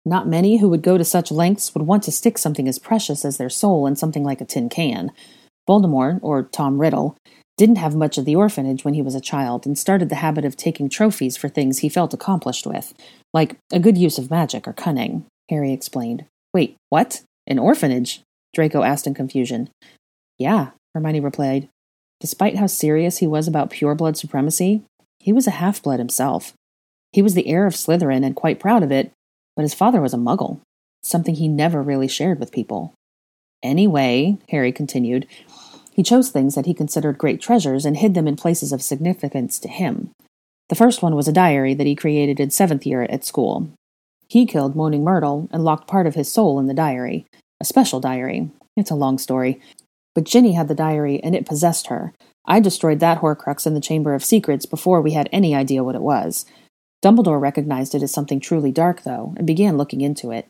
Not 0.05 0.27
many 0.27 0.57
who 0.57 0.69
would 0.69 0.81
go 0.81 0.97
to 0.97 1.05
such 1.05 1.31
lengths 1.31 1.73
would 1.73 1.85
want 1.85 2.03
to 2.03 2.11
stick 2.11 2.37
something 2.37 2.67
as 2.67 2.79
precious 2.79 3.23
as 3.23 3.37
their 3.37 3.49
soul 3.49 3.87
in 3.87 3.95
something 3.95 4.23
like 4.23 4.41
a 4.41 4.45
tin 4.45 4.69
can. 4.69 5.11
Voldemort, 5.69 6.19
or 6.21 6.43
Tom 6.43 6.79
Riddle, 6.79 7.17
didn't 7.57 7.77
have 7.77 7.95
much 7.95 8.17
of 8.17 8.25
the 8.25 8.35
orphanage 8.35 8.85
when 8.85 8.93
he 8.93 9.01
was 9.01 9.15
a 9.15 9.21
child 9.21 9.65
and 9.65 9.77
started 9.77 10.09
the 10.09 10.15
habit 10.15 10.45
of 10.45 10.55
taking 10.55 10.89
trophies 10.89 11.35
for 11.35 11.49
things 11.49 11.79
he 11.79 11.89
felt 11.89 12.13
accomplished 12.13 12.65
with, 12.67 12.93
like 13.33 13.57
a 13.71 13.79
good 13.79 13.97
use 13.97 14.17
of 14.17 14.29
magic 14.29 14.67
or 14.67 14.73
cunning, 14.73 15.25
Harry 15.49 15.73
explained. 15.73 16.25
Wait, 16.53 16.75
what? 16.89 17.21
An 17.47 17.59
orphanage? 17.59 18.21
Draco 18.57 18.81
asked 18.81 19.05
in 19.05 19.13
confusion. 19.13 19.69
Yeah, 20.39 20.71
Hermione 20.95 21.19
replied. 21.19 21.69
Despite 22.19 22.55
how 22.55 22.65
serious 22.65 23.19
he 23.19 23.27
was 23.27 23.47
about 23.47 23.69
pureblood 23.69 24.17
supremacy, 24.17 24.81
he 25.19 25.31
was 25.31 25.45
a 25.45 25.51
half 25.61 25.83
blood 25.83 25.99
himself. 25.99 26.53
He 27.11 27.21
was 27.21 27.35
the 27.35 27.45
heir 27.45 27.67
of 27.67 27.75
Slytherin 27.75 28.25
and 28.25 28.35
quite 28.35 28.59
proud 28.59 28.81
of 28.81 28.91
it, 28.91 29.11
but 29.55 29.61
his 29.61 29.75
father 29.75 30.01
was 30.01 30.11
a 30.15 30.17
muggle, 30.17 30.59
something 31.03 31.35
he 31.35 31.47
never 31.47 31.83
really 31.83 32.07
shared 32.07 32.39
with 32.39 32.51
people. 32.51 32.95
Anyway, 33.61 34.39
Harry 34.49 34.71
continued, 34.71 35.27
he 35.93 36.01
chose 36.01 36.31
things 36.31 36.55
that 36.55 36.65
he 36.65 36.73
considered 36.73 37.19
great 37.19 37.39
treasures 37.39 37.85
and 37.85 37.97
hid 37.97 38.15
them 38.15 38.27
in 38.27 38.35
places 38.35 38.71
of 38.71 38.81
significance 38.81 39.59
to 39.59 39.67
him. 39.67 40.09
The 40.69 40.75
first 40.75 41.03
one 41.03 41.15
was 41.15 41.27
a 41.27 41.31
diary 41.31 41.75
that 41.75 41.85
he 41.85 41.95
created 41.95 42.39
in 42.39 42.49
seventh 42.49 42.87
year 42.87 43.03
at 43.03 43.23
school. 43.23 43.69
He 44.27 44.47
killed 44.47 44.75
Moaning 44.75 45.03
Myrtle 45.03 45.47
and 45.51 45.63
locked 45.63 45.87
part 45.87 46.07
of 46.07 46.15
his 46.15 46.31
soul 46.31 46.59
in 46.59 46.65
the 46.65 46.73
diary, 46.73 47.27
a 47.59 47.65
special 47.65 47.99
diary. 47.99 48.49
It's 48.75 48.91
a 48.91 48.95
long 48.95 49.17
story. 49.17 49.61
But 50.15 50.23
Ginny 50.23 50.53
had 50.53 50.67
the 50.67 50.75
diary, 50.75 51.21
and 51.23 51.35
it 51.35 51.45
possessed 51.45 51.87
her. 51.87 52.13
I 52.45 52.59
destroyed 52.59 52.99
that 52.99 53.19
Horcrux 53.19 53.67
in 53.67 53.73
the 53.73 53.81
Chamber 53.81 54.13
of 54.13 54.23
Secrets 54.23 54.65
before 54.65 55.01
we 55.01 55.11
had 55.11 55.29
any 55.31 55.53
idea 55.53 55.83
what 55.83 55.95
it 55.95 56.01
was. 56.01 56.45
Dumbledore 57.03 57.39
recognized 57.39 57.93
it 57.93 58.01
as 58.01 58.11
something 58.11 58.39
truly 58.39 58.71
dark, 58.71 59.03
though, 59.03 59.33
and 59.37 59.45
began 59.45 59.77
looking 59.77 60.01
into 60.01 60.31
it. 60.31 60.47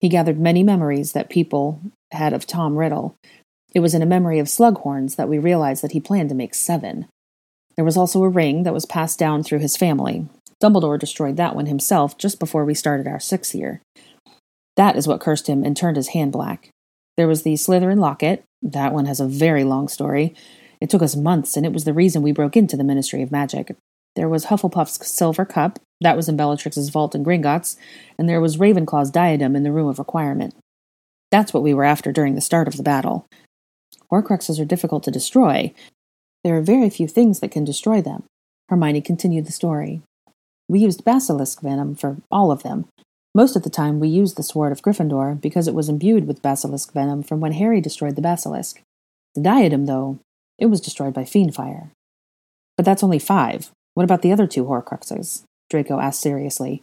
He 0.00 0.08
gathered 0.08 0.38
many 0.38 0.62
memories 0.62 1.12
that 1.12 1.30
people 1.30 1.80
had 2.12 2.32
of 2.32 2.46
Tom 2.46 2.76
Riddle. 2.76 3.16
It 3.74 3.80
was 3.80 3.94
in 3.94 4.02
a 4.02 4.06
memory 4.06 4.38
of 4.38 4.46
Slughorns 4.46 5.16
that 5.16 5.28
we 5.28 5.38
realized 5.38 5.82
that 5.82 5.92
he 5.92 6.00
planned 6.00 6.28
to 6.28 6.34
make 6.34 6.54
seven. 6.54 7.06
There 7.76 7.84
was 7.84 7.96
also 7.96 8.22
a 8.22 8.28
ring 8.28 8.62
that 8.62 8.74
was 8.74 8.86
passed 8.86 9.18
down 9.18 9.42
through 9.42 9.58
his 9.58 9.76
family. 9.76 10.26
Dumbledore 10.62 10.98
destroyed 10.98 11.36
that 11.36 11.54
one 11.54 11.66
himself 11.66 12.18
just 12.18 12.38
before 12.38 12.64
we 12.64 12.74
started 12.74 13.06
our 13.06 13.20
sixth 13.20 13.54
year. 13.54 13.82
That 14.78 14.96
is 14.96 15.08
what 15.08 15.20
cursed 15.20 15.48
him 15.48 15.64
and 15.64 15.76
turned 15.76 15.96
his 15.96 16.08
hand 16.08 16.32
black. 16.32 16.70
There 17.16 17.28
was 17.28 17.42
the 17.42 17.54
Slytherin 17.54 17.98
locket. 17.98 18.44
That 18.62 18.94
one 18.94 19.06
has 19.06 19.18
a 19.18 19.26
very 19.26 19.64
long 19.64 19.88
story. 19.88 20.34
It 20.80 20.88
took 20.88 21.02
us 21.02 21.16
months, 21.16 21.56
and 21.56 21.66
it 21.66 21.72
was 21.72 21.82
the 21.82 21.92
reason 21.92 22.22
we 22.22 22.30
broke 22.30 22.56
into 22.56 22.76
the 22.76 22.84
Ministry 22.84 23.20
of 23.20 23.32
Magic. 23.32 23.74
There 24.14 24.28
was 24.28 24.46
Hufflepuff's 24.46 25.04
silver 25.06 25.44
cup. 25.44 25.80
That 26.00 26.16
was 26.16 26.28
in 26.28 26.36
Bellatrix's 26.36 26.90
vault 26.90 27.16
in 27.16 27.24
Gringotts. 27.24 27.76
And 28.16 28.28
there 28.28 28.40
was 28.40 28.56
Ravenclaw's 28.56 29.10
diadem 29.10 29.56
in 29.56 29.64
the 29.64 29.72
Room 29.72 29.88
of 29.88 29.98
Requirement. 29.98 30.54
That's 31.32 31.52
what 31.52 31.64
we 31.64 31.74
were 31.74 31.84
after 31.84 32.12
during 32.12 32.36
the 32.36 32.40
start 32.40 32.68
of 32.68 32.76
the 32.76 32.84
battle. 32.84 33.26
Horcruxes 34.12 34.60
are 34.60 34.64
difficult 34.64 35.02
to 35.02 35.10
destroy. 35.10 35.74
There 36.44 36.56
are 36.56 36.62
very 36.62 36.88
few 36.88 37.08
things 37.08 37.40
that 37.40 37.50
can 37.50 37.64
destroy 37.64 38.00
them. 38.00 38.22
Hermione 38.68 39.00
continued 39.00 39.46
the 39.46 39.52
story. 39.52 40.02
We 40.68 40.78
used 40.78 41.04
basilisk 41.04 41.62
venom 41.62 41.96
for 41.96 42.18
all 42.30 42.52
of 42.52 42.62
them, 42.62 42.86
most 43.38 43.54
of 43.54 43.62
the 43.62 43.70
time, 43.70 44.00
we 44.00 44.08
used 44.08 44.36
the 44.36 44.42
Sword 44.42 44.72
of 44.72 44.82
Gryffindor 44.82 45.40
because 45.40 45.68
it 45.68 45.74
was 45.74 45.88
imbued 45.88 46.26
with 46.26 46.42
basilisk 46.42 46.92
venom 46.92 47.22
from 47.22 47.38
when 47.38 47.52
Harry 47.52 47.80
destroyed 47.80 48.16
the 48.16 48.20
basilisk. 48.20 48.82
The 49.36 49.40
diadem, 49.40 49.86
though, 49.86 50.18
it 50.58 50.66
was 50.66 50.80
destroyed 50.80 51.14
by 51.14 51.22
Fiendfyre. 51.22 51.90
But 52.76 52.84
that's 52.84 53.04
only 53.04 53.20
five. 53.20 53.70
What 53.94 54.02
about 54.02 54.22
the 54.22 54.32
other 54.32 54.48
two 54.48 54.64
Horcruxes? 54.64 55.44
Draco 55.70 56.00
asked 56.00 56.20
seriously. 56.20 56.82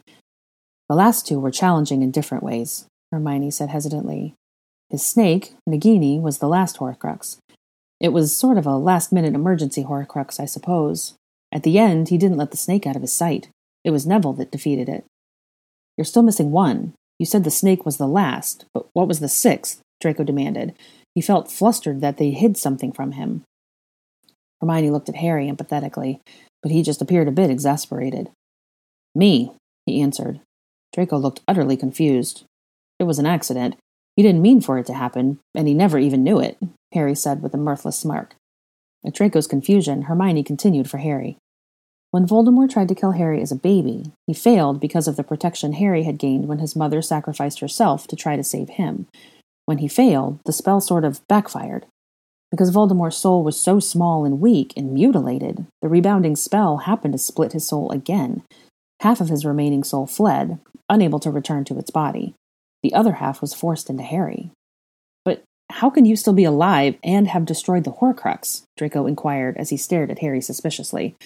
The 0.88 0.94
last 0.94 1.26
two 1.26 1.38
were 1.38 1.50
challenging 1.50 2.00
in 2.00 2.10
different 2.10 2.42
ways, 2.42 2.86
Hermione 3.12 3.50
said 3.50 3.68
hesitantly. 3.68 4.32
His 4.88 5.06
snake, 5.06 5.52
Nagini, 5.68 6.18
was 6.18 6.38
the 6.38 6.48
last 6.48 6.78
Horcrux. 6.78 7.36
It 8.00 8.14
was 8.14 8.34
sort 8.34 8.56
of 8.56 8.64
a 8.64 8.78
last 8.78 9.12
minute 9.12 9.34
emergency 9.34 9.84
Horcrux, 9.84 10.40
I 10.40 10.46
suppose. 10.46 11.16
At 11.52 11.64
the 11.64 11.78
end, 11.78 12.08
he 12.08 12.16
didn't 12.16 12.38
let 12.38 12.50
the 12.50 12.56
snake 12.56 12.86
out 12.86 12.96
of 12.96 13.02
his 13.02 13.12
sight. 13.12 13.50
It 13.84 13.90
was 13.90 14.06
Neville 14.06 14.32
that 14.34 14.50
defeated 14.50 14.88
it. 14.88 15.04
You're 15.96 16.04
still 16.04 16.22
missing 16.22 16.50
one. 16.50 16.92
You 17.18 17.26
said 17.26 17.44
the 17.44 17.50
snake 17.50 17.84
was 17.84 17.96
the 17.96 18.08
last, 18.08 18.66
but 18.74 18.86
what 18.92 19.08
was 19.08 19.20
the 19.20 19.28
sixth? 19.28 19.80
Draco 20.00 20.24
demanded. 20.24 20.74
He 21.14 21.22
felt 21.22 21.50
flustered 21.50 22.00
that 22.02 22.18
they 22.18 22.30
hid 22.30 22.56
something 22.56 22.92
from 22.92 23.12
him. 23.12 23.42
Hermione 24.60 24.90
looked 24.90 25.08
at 25.08 25.16
Harry 25.16 25.50
empathetically, 25.50 26.20
but 26.62 26.72
he 26.72 26.82
just 26.82 27.00
appeared 27.00 27.28
a 27.28 27.32
bit 27.32 27.50
exasperated. 27.50 28.30
Me, 29.14 29.52
he 29.86 30.00
answered. 30.00 30.40
Draco 30.94 31.16
looked 31.16 31.40
utterly 31.48 31.76
confused. 31.76 32.44
It 32.98 33.04
was 33.04 33.18
an 33.18 33.26
accident. 33.26 33.76
He 34.14 34.22
didn't 34.22 34.42
mean 34.42 34.60
for 34.60 34.78
it 34.78 34.86
to 34.86 34.94
happen, 34.94 35.38
and 35.54 35.68
he 35.68 35.74
never 35.74 35.98
even 35.98 36.24
knew 36.24 36.38
it, 36.38 36.58
Harry 36.92 37.14
said 37.14 37.42
with 37.42 37.54
a 37.54 37.58
mirthless 37.58 37.98
smirk. 37.98 38.34
At 39.04 39.14
Draco's 39.14 39.46
confusion, 39.46 40.02
Hermione 40.02 40.42
continued 40.42 40.90
for 40.90 40.98
Harry. 40.98 41.36
When 42.10 42.26
Voldemort 42.26 42.70
tried 42.70 42.88
to 42.88 42.94
kill 42.94 43.12
Harry 43.12 43.42
as 43.42 43.52
a 43.52 43.56
baby, 43.56 44.12
he 44.26 44.34
failed 44.34 44.80
because 44.80 45.08
of 45.08 45.16
the 45.16 45.24
protection 45.24 45.74
Harry 45.74 46.04
had 46.04 46.18
gained 46.18 46.46
when 46.46 46.60
his 46.60 46.76
mother 46.76 47.02
sacrificed 47.02 47.60
herself 47.60 48.06
to 48.08 48.16
try 48.16 48.36
to 48.36 48.44
save 48.44 48.70
him. 48.70 49.06
When 49.66 49.78
he 49.78 49.88
failed, 49.88 50.38
the 50.44 50.52
spell 50.52 50.80
sort 50.80 51.04
of 51.04 51.26
backfired. 51.28 51.86
Because 52.50 52.70
Voldemort's 52.70 53.16
soul 53.16 53.42
was 53.42 53.60
so 53.60 53.80
small 53.80 54.24
and 54.24 54.40
weak 54.40 54.72
and 54.76 54.92
mutilated, 54.92 55.66
the 55.82 55.88
rebounding 55.88 56.36
spell 56.36 56.78
happened 56.78 57.12
to 57.12 57.18
split 57.18 57.52
his 57.52 57.66
soul 57.66 57.90
again. 57.90 58.44
Half 59.00 59.20
of 59.20 59.28
his 59.28 59.44
remaining 59.44 59.82
soul 59.82 60.06
fled, 60.06 60.60
unable 60.88 61.18
to 61.20 61.30
return 61.30 61.64
to 61.64 61.78
its 61.78 61.90
body. 61.90 62.34
The 62.82 62.94
other 62.94 63.14
half 63.14 63.40
was 63.40 63.52
forced 63.52 63.90
into 63.90 64.04
Harry. 64.04 64.50
But 65.24 65.42
how 65.70 65.90
can 65.90 66.04
you 66.04 66.14
still 66.14 66.32
be 66.32 66.44
alive 66.44 66.94
and 67.02 67.26
have 67.28 67.44
destroyed 67.44 67.84
the 67.84 67.92
Horcrux? 67.92 68.62
Draco 68.76 69.06
inquired 69.06 69.56
as 69.56 69.70
he 69.70 69.76
stared 69.76 70.10
at 70.10 70.20
Harry 70.20 70.40
suspiciously. 70.40 71.16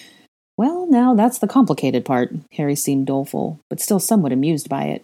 Well, 0.61 0.85
now 0.85 1.15
that's 1.15 1.39
the 1.39 1.47
complicated 1.47 2.05
part. 2.05 2.35
Harry 2.51 2.75
seemed 2.75 3.07
doleful, 3.07 3.59
but 3.67 3.79
still 3.79 3.99
somewhat 3.99 4.31
amused 4.31 4.69
by 4.69 4.83
it. 4.83 5.03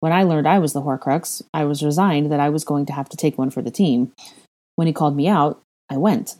When 0.00 0.12
I 0.12 0.22
learned 0.22 0.48
I 0.48 0.58
was 0.58 0.72
the 0.72 0.80
Horcrux, 0.80 1.42
I 1.52 1.66
was 1.66 1.82
resigned 1.82 2.32
that 2.32 2.40
I 2.40 2.48
was 2.48 2.64
going 2.64 2.86
to 2.86 2.94
have 2.94 3.10
to 3.10 3.16
take 3.18 3.36
one 3.36 3.50
for 3.50 3.60
the 3.60 3.70
team. 3.70 4.12
When 4.76 4.86
he 4.86 4.94
called 4.94 5.14
me 5.14 5.28
out, 5.28 5.60
I 5.90 5.98
went. 5.98 6.36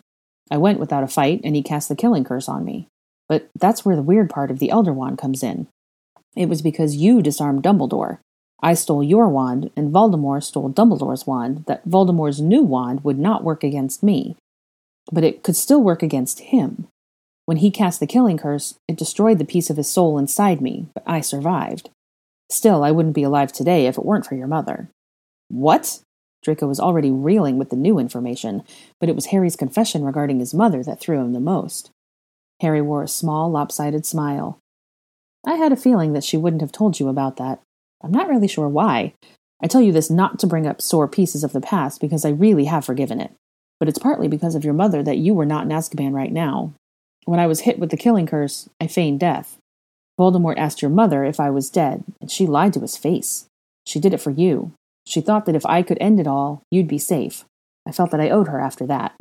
I 0.50 0.56
went 0.56 0.80
without 0.80 1.04
a 1.04 1.08
fight, 1.08 1.42
and 1.44 1.54
he 1.54 1.62
cast 1.62 1.90
the 1.90 1.94
killing 1.94 2.24
curse 2.24 2.48
on 2.48 2.64
me. 2.64 2.88
But 3.28 3.50
that's 3.54 3.84
where 3.84 3.96
the 3.96 4.00
weird 4.00 4.30
part 4.30 4.50
of 4.50 4.60
the 4.60 4.70
Elder 4.70 4.94
Wand 4.94 5.18
comes 5.18 5.42
in. 5.42 5.66
It 6.34 6.48
was 6.48 6.62
because 6.62 6.96
you 6.96 7.20
disarmed 7.20 7.62
Dumbledore. 7.62 8.20
I 8.62 8.72
stole 8.72 9.04
your 9.04 9.28
wand, 9.28 9.72
and 9.76 9.92
Voldemort 9.92 10.42
stole 10.42 10.70
Dumbledore's 10.70 11.26
wand, 11.26 11.66
that 11.66 11.86
Voldemort's 11.86 12.40
new 12.40 12.62
wand 12.62 13.04
would 13.04 13.18
not 13.18 13.44
work 13.44 13.62
against 13.62 14.02
me. 14.02 14.36
But 15.12 15.22
it 15.22 15.42
could 15.42 15.54
still 15.54 15.82
work 15.82 16.02
against 16.02 16.40
him. 16.40 16.88
When 17.46 17.58
he 17.58 17.70
cast 17.70 18.00
the 18.00 18.06
killing 18.06 18.38
curse, 18.38 18.74
it 18.88 18.96
destroyed 18.96 19.38
the 19.38 19.44
piece 19.44 19.68
of 19.68 19.76
his 19.76 19.90
soul 19.90 20.18
inside 20.18 20.60
me, 20.60 20.88
but 20.94 21.04
I 21.06 21.20
survived. 21.20 21.90
Still, 22.50 22.82
I 22.82 22.90
wouldn't 22.90 23.14
be 23.14 23.22
alive 23.22 23.52
today 23.52 23.86
if 23.86 23.98
it 23.98 24.04
weren't 24.04 24.26
for 24.26 24.34
your 24.34 24.46
mother. 24.46 24.88
What? 25.48 26.00
Draco 26.42 26.66
was 26.66 26.80
already 26.80 27.10
reeling 27.10 27.58
with 27.58 27.70
the 27.70 27.76
new 27.76 27.98
information, 27.98 28.62
but 29.00 29.08
it 29.08 29.14
was 29.14 29.26
Harry's 29.26 29.56
confession 29.56 30.04
regarding 30.04 30.40
his 30.40 30.54
mother 30.54 30.82
that 30.82 31.00
threw 31.00 31.18
him 31.18 31.32
the 31.32 31.40
most. 31.40 31.90
Harry 32.60 32.82
wore 32.82 33.02
a 33.02 33.08
small, 33.08 33.50
lopsided 33.50 34.06
smile. 34.06 34.58
I 35.46 35.54
had 35.54 35.72
a 35.72 35.76
feeling 35.76 36.12
that 36.12 36.24
she 36.24 36.36
wouldn't 36.36 36.62
have 36.62 36.72
told 36.72 37.00
you 37.00 37.08
about 37.08 37.36
that. 37.36 37.60
I'm 38.02 38.12
not 38.12 38.28
really 38.28 38.48
sure 38.48 38.68
why. 38.68 39.14
I 39.62 39.66
tell 39.66 39.80
you 39.80 39.92
this 39.92 40.10
not 40.10 40.38
to 40.40 40.46
bring 40.46 40.66
up 40.66 40.80
sore 40.82 41.08
pieces 41.08 41.44
of 41.44 41.52
the 41.52 41.60
past, 41.60 42.00
because 42.00 42.24
I 42.24 42.30
really 42.30 42.66
have 42.66 42.84
forgiven 42.84 43.20
it. 43.20 43.32
But 43.80 43.88
it's 43.88 43.98
partly 43.98 44.28
because 44.28 44.54
of 44.54 44.64
your 44.64 44.74
mother 44.74 45.02
that 45.02 45.18
you 45.18 45.34
were 45.34 45.46
not 45.46 45.64
in 45.64 45.70
Azkaban 45.70 46.12
right 46.12 46.32
now. 46.32 46.74
When 47.24 47.40
I 47.40 47.46
was 47.46 47.60
hit 47.60 47.78
with 47.78 47.90
the 47.90 47.96
killing 47.96 48.26
curse, 48.26 48.68
I 48.80 48.86
feigned 48.86 49.20
death. 49.20 49.58
Voldemort 50.18 50.58
asked 50.58 50.82
your 50.82 50.90
mother 50.90 51.24
if 51.24 51.40
I 51.40 51.50
was 51.50 51.70
dead, 51.70 52.04
and 52.20 52.30
she 52.30 52.46
lied 52.46 52.72
to 52.74 52.80
his 52.80 52.96
face. 52.96 53.46
She 53.86 53.98
did 53.98 54.14
it 54.14 54.20
for 54.20 54.30
you, 54.30 54.72
she 55.06 55.20
thought 55.20 55.44
that 55.46 55.54
if 55.54 55.66
I 55.66 55.82
could 55.82 55.98
end 56.00 56.18
it 56.18 56.26
all, 56.26 56.62
you'd 56.70 56.88
be 56.88 56.98
safe. 56.98 57.44
I 57.86 57.92
felt 57.92 58.10
that 58.10 58.20
I 58.20 58.30
owed 58.30 58.48
her 58.48 58.60
after 58.60 58.86
that. 58.86 59.14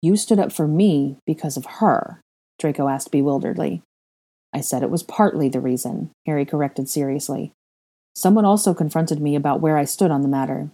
You 0.00 0.16
stood 0.16 0.38
up 0.38 0.52
for 0.52 0.68
me 0.68 1.16
because 1.26 1.56
of 1.56 1.66
her, 1.66 2.20
Draco 2.58 2.88
asked 2.88 3.10
bewilderedly. 3.10 3.82
I 4.54 4.60
said 4.60 4.82
it 4.82 4.90
was 4.90 5.02
partly 5.02 5.48
the 5.48 5.60
reason, 5.60 6.10
Harry 6.26 6.44
corrected 6.44 6.88
seriously. 6.88 7.52
Someone 8.14 8.44
also 8.44 8.72
confronted 8.72 9.20
me 9.20 9.34
about 9.34 9.60
where 9.60 9.76
I 9.76 9.84
stood 9.84 10.10
on 10.10 10.22
the 10.22 10.28
matter. 10.28 10.70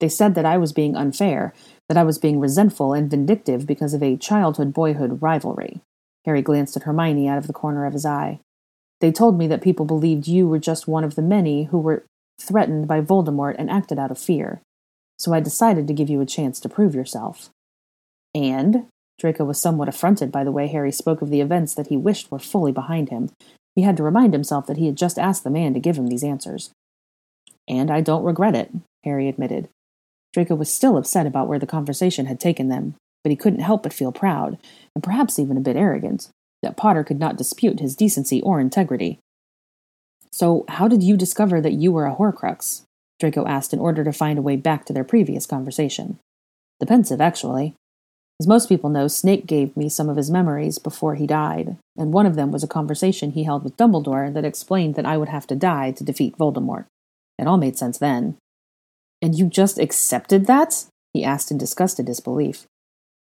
They 0.00 0.08
said 0.08 0.34
that 0.34 0.46
I 0.46 0.56
was 0.56 0.72
being 0.72 0.96
unfair, 0.96 1.54
that 1.88 1.98
I 1.98 2.02
was 2.02 2.18
being 2.18 2.40
resentful 2.40 2.92
and 2.94 3.10
vindictive 3.10 3.66
because 3.66 3.94
of 3.94 4.02
a 4.02 4.16
childhood 4.16 4.72
boyhood 4.72 5.22
rivalry. 5.22 5.80
Harry 6.24 6.42
glanced 6.42 6.76
at 6.76 6.82
Hermione 6.82 7.28
out 7.28 7.38
of 7.38 7.46
the 7.46 7.52
corner 7.52 7.86
of 7.86 7.92
his 7.92 8.06
eye. 8.06 8.40
They 9.00 9.12
told 9.12 9.38
me 9.38 9.46
that 9.46 9.62
people 9.62 9.86
believed 9.86 10.28
you 10.28 10.46
were 10.48 10.58
just 10.58 10.88
one 10.88 11.04
of 11.04 11.14
the 11.14 11.22
many 11.22 11.64
who 11.64 11.78
were 11.78 12.04
threatened 12.38 12.88
by 12.88 13.00
Voldemort 13.00 13.56
and 13.58 13.70
acted 13.70 13.98
out 13.98 14.10
of 14.10 14.18
fear. 14.18 14.60
So 15.18 15.32
I 15.34 15.40
decided 15.40 15.86
to 15.86 15.94
give 15.94 16.08
you 16.08 16.20
a 16.20 16.26
chance 16.26 16.60
to 16.60 16.68
prove 16.68 16.94
yourself. 16.94 17.50
And? 18.34 18.86
Draco 19.18 19.44
was 19.44 19.60
somewhat 19.60 19.88
affronted 19.88 20.32
by 20.32 20.44
the 20.44 20.52
way 20.52 20.66
Harry 20.66 20.92
spoke 20.92 21.20
of 21.20 21.28
the 21.28 21.42
events 21.42 21.74
that 21.74 21.88
he 21.88 21.96
wished 21.96 22.30
were 22.30 22.38
fully 22.38 22.72
behind 22.72 23.10
him. 23.10 23.30
He 23.74 23.82
had 23.82 23.96
to 23.98 24.02
remind 24.02 24.32
himself 24.32 24.66
that 24.66 24.78
he 24.78 24.86
had 24.86 24.96
just 24.96 25.18
asked 25.18 25.44
the 25.44 25.50
man 25.50 25.74
to 25.74 25.80
give 25.80 25.96
him 25.96 26.06
these 26.06 26.24
answers. 26.24 26.70
And 27.68 27.90
I 27.90 28.00
don't 28.00 28.24
regret 28.24 28.54
it, 28.54 28.70
Harry 29.04 29.28
admitted. 29.28 29.68
Draco 30.32 30.54
was 30.54 30.72
still 30.72 30.96
upset 30.96 31.26
about 31.26 31.48
where 31.48 31.58
the 31.58 31.66
conversation 31.66 32.26
had 32.26 32.38
taken 32.38 32.68
them, 32.68 32.94
but 33.22 33.30
he 33.30 33.36
couldn't 33.36 33.60
help 33.60 33.82
but 33.82 33.92
feel 33.92 34.12
proud, 34.12 34.58
and 34.94 35.02
perhaps 35.02 35.38
even 35.38 35.56
a 35.56 35.60
bit 35.60 35.76
arrogant, 35.76 36.28
that 36.62 36.76
Potter 36.76 37.04
could 37.04 37.18
not 37.18 37.36
dispute 37.36 37.80
his 37.80 37.96
decency 37.96 38.40
or 38.42 38.60
integrity. 38.60 39.18
So, 40.32 40.64
how 40.68 40.86
did 40.86 41.02
you 41.02 41.16
discover 41.16 41.60
that 41.60 41.72
you 41.72 41.90
were 41.90 42.06
a 42.06 42.14
Horcrux? 42.14 42.82
Draco 43.18 43.46
asked 43.46 43.72
in 43.72 43.80
order 43.80 44.04
to 44.04 44.12
find 44.12 44.38
a 44.38 44.42
way 44.42 44.56
back 44.56 44.84
to 44.86 44.92
their 44.92 45.04
previous 45.04 45.44
conversation. 45.46 46.18
The 46.78 46.86
Pensieve, 46.86 47.20
actually. 47.20 47.74
As 48.40 48.46
most 48.46 48.70
people 48.70 48.88
know, 48.88 49.06
Snape 49.06 49.46
gave 49.46 49.76
me 49.76 49.90
some 49.90 50.08
of 50.08 50.16
his 50.16 50.30
memories 50.30 50.78
before 50.78 51.14
he 51.14 51.26
died, 51.26 51.76
and 51.98 52.12
one 52.12 52.24
of 52.24 52.36
them 52.36 52.50
was 52.50 52.64
a 52.64 52.68
conversation 52.68 53.32
he 53.32 53.44
held 53.44 53.64
with 53.64 53.76
Dumbledore 53.76 54.32
that 54.32 54.46
explained 54.46 54.94
that 54.94 55.04
I 55.04 55.18
would 55.18 55.28
have 55.28 55.46
to 55.48 55.54
die 55.54 55.90
to 55.92 56.04
defeat 56.04 56.38
Voldemort. 56.38 56.86
It 57.38 57.46
all 57.46 57.58
made 57.58 57.76
sense 57.76 57.98
then. 57.98 58.36
And 59.22 59.34
you 59.34 59.46
just 59.46 59.78
accepted 59.78 60.46
that? 60.46 60.86
he 61.12 61.24
asked 61.24 61.50
in 61.50 61.58
disgusted 61.58 62.06
disbelief. 62.06 62.66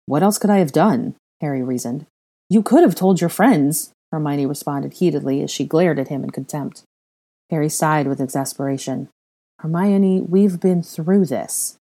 What 0.06 0.24
else 0.24 0.38
could 0.38 0.50
I 0.50 0.58
have 0.58 0.72
done? 0.72 1.16
Harry 1.42 1.62
reasoned. 1.62 2.06
You 2.50 2.62
could 2.62 2.84
have 2.84 2.96
told 2.96 3.22
your 3.22 3.30
friends, 3.30 3.92
Hermione 4.12 4.46
responded 4.46 4.94
heatedly 4.94 5.42
as 5.42 5.52
she 5.52 5.66
glared 5.66 6.00
at 6.00 6.08
him 6.08 6.24
in 6.24 6.30
contempt. 6.30 6.84
Harry 7.50 7.70
sighed 7.70 8.08
with 8.08 8.22
exasperation. 8.22 9.10
Hermione, 9.60 10.22
we've 10.22 10.60
been 10.60 10.84
through 10.84 11.26
this. 11.26 11.78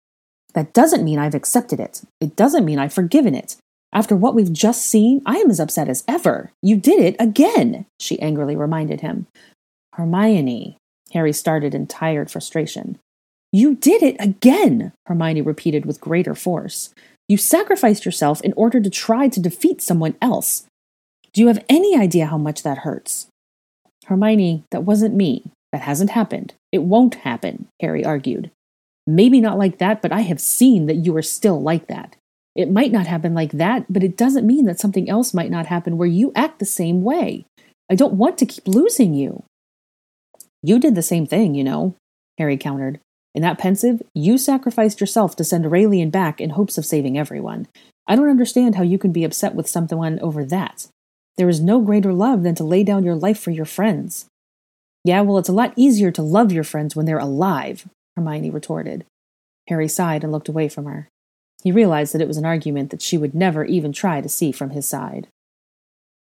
That 0.54 0.74
doesn't 0.74 1.04
mean 1.04 1.20
I've 1.20 1.36
accepted 1.36 1.80
it. 1.80 2.02
It 2.22 2.36
doesn't 2.36 2.66
mean 2.66 2.80
I've 2.80 2.94
forgiven 2.94 3.36
it. 3.36 3.58
After 3.92 4.16
what 4.16 4.36
we've 4.36 4.52
just 4.52 4.86
seen, 4.86 5.22
I 5.26 5.38
am 5.38 5.50
as 5.50 5.60
upset 5.60 5.88
as 5.88 6.04
ever. 6.08 6.52
You 6.62 6.78
did 6.78 7.00
it 7.00 7.16
again, 7.20 7.86
she 8.00 8.20
angrily 8.20 8.56
reminded 8.56 9.02
him. 9.02 9.28
Hermione, 9.94 10.78
Harry 11.12 11.34
started 11.34 11.76
in 11.76 11.88
tired 11.88 12.32
frustration. 12.32 12.98
You 13.56 13.76
did 13.76 14.02
it 14.02 14.16
again, 14.20 14.94
Hermione 15.06 15.42
repeated 15.42 15.86
with 15.86 16.02
greater 16.02 16.34
force. 16.34 16.90
You 17.30 17.38
sacrificed 17.38 18.04
yourself 18.04 18.42
in 18.42 18.52
order 18.58 18.82
to 18.82 18.90
try 18.90 19.28
to 19.28 19.40
defeat 19.40 19.80
someone 19.80 20.16
else. 20.24 20.66
Do 21.34 21.42
you 21.42 21.48
have 21.48 21.64
any 21.70 21.96
idea 21.96 22.26
how 22.26 22.40
much 22.40 22.64
that 22.64 22.80
hurts? 22.80 23.28
Hermione, 24.06 24.64
that 24.72 24.84
wasn't 24.84 25.14
me. 25.14 25.44
That 25.72 25.82
hasn't 25.82 26.10
happened. 26.10 26.56
It 26.72 26.80
won't 26.80 27.16
happen, 27.16 27.68
Harry 27.80 28.04
argued. 28.04 28.50
Maybe 29.06 29.40
not 29.40 29.60
like 29.60 29.78
that, 29.78 30.02
but 30.02 30.12
I 30.12 30.22
have 30.22 30.42
seen 30.42 30.88
that 30.88 31.06
you 31.06 31.16
are 31.16 31.22
still 31.22 31.62
like 31.62 31.86
that. 31.88 32.16
It 32.56 32.72
might 32.72 32.92
not 32.92 33.06
happen 33.06 33.36
like 33.36 33.52
that, 33.52 33.86
but 33.88 34.04
it 34.04 34.18
doesn't 34.18 34.48
mean 34.48 34.66
that 34.66 34.80
something 34.80 35.10
else 35.10 35.32
might 35.32 35.52
not 35.52 35.68
happen 35.68 35.98
where 35.98 36.08
you 36.08 36.32
act 36.36 36.58
the 36.58 36.66
same 36.66 37.04
way. 37.04 37.46
I 37.90 37.94
don't 37.96 38.14
want 38.14 38.40
to 38.40 38.48
keep 38.48 38.68
losing 38.68 39.14
you. 39.14 39.44
You 40.64 40.80
did 40.80 40.96
the 40.96 41.02
same 41.04 41.28
thing, 41.28 41.54
you 41.54 41.64
know, 41.64 41.96
Harry 42.40 42.58
countered. 42.58 43.00
In 43.36 43.42
that 43.42 43.58
Pensieve, 43.58 44.02
you 44.14 44.38
sacrificed 44.38 45.02
yourself 45.02 45.36
to 45.36 45.44
send 45.44 45.66
Aurelian 45.66 46.10
back 46.10 46.40
in 46.40 46.52
hopes 46.52 46.78
of 46.78 46.86
saving 46.86 47.18
everyone. 47.18 47.68
I 48.08 48.16
don't 48.16 48.30
understand 48.30 48.76
how 48.76 48.84
you 48.84 48.98
can 48.98 49.12
be 49.12 49.24
upset 49.24 49.56
with 49.56 49.68
someone 49.68 50.20
over 50.20 50.46
that. 50.46 50.88
There 51.38 51.50
is 51.50 51.60
no 51.60 51.82
greater 51.82 52.14
love 52.14 52.44
than 52.44 52.56
to 52.56 52.64
lay 52.64 52.84
down 52.84 53.04
your 53.04 53.16
life 53.16 53.40
for 53.40 53.52
your 53.52 53.66
friends. 53.66 54.26
Yeah, 55.04 55.22
well, 55.22 55.38
it's 55.38 55.50
a 55.50 55.54
lot 55.54 55.74
easier 55.76 56.12
to 56.12 56.22
love 56.22 56.52
your 56.52 56.64
friends 56.64 56.96
when 56.96 57.06
they're 57.06 57.18
alive, 57.18 57.88
Hermione 58.16 58.52
retorted. 58.52 59.06
Harry 59.68 59.88
sighed 59.88 60.24
and 60.24 60.32
looked 60.32 60.50
away 60.50 60.70
from 60.70 60.86
her. 60.86 61.08
He 61.64 61.72
realized 61.72 62.14
that 62.14 62.22
it 62.22 62.28
was 62.28 62.38
an 62.38 62.46
argument 62.46 62.92
that 62.92 63.02
she 63.02 63.18
would 63.18 63.34
never 63.34 63.66
even 63.66 63.94
try 63.94 64.22
to 64.22 64.30
see 64.30 64.52
from 64.52 64.72
his 64.72 64.88
side. 64.88 65.28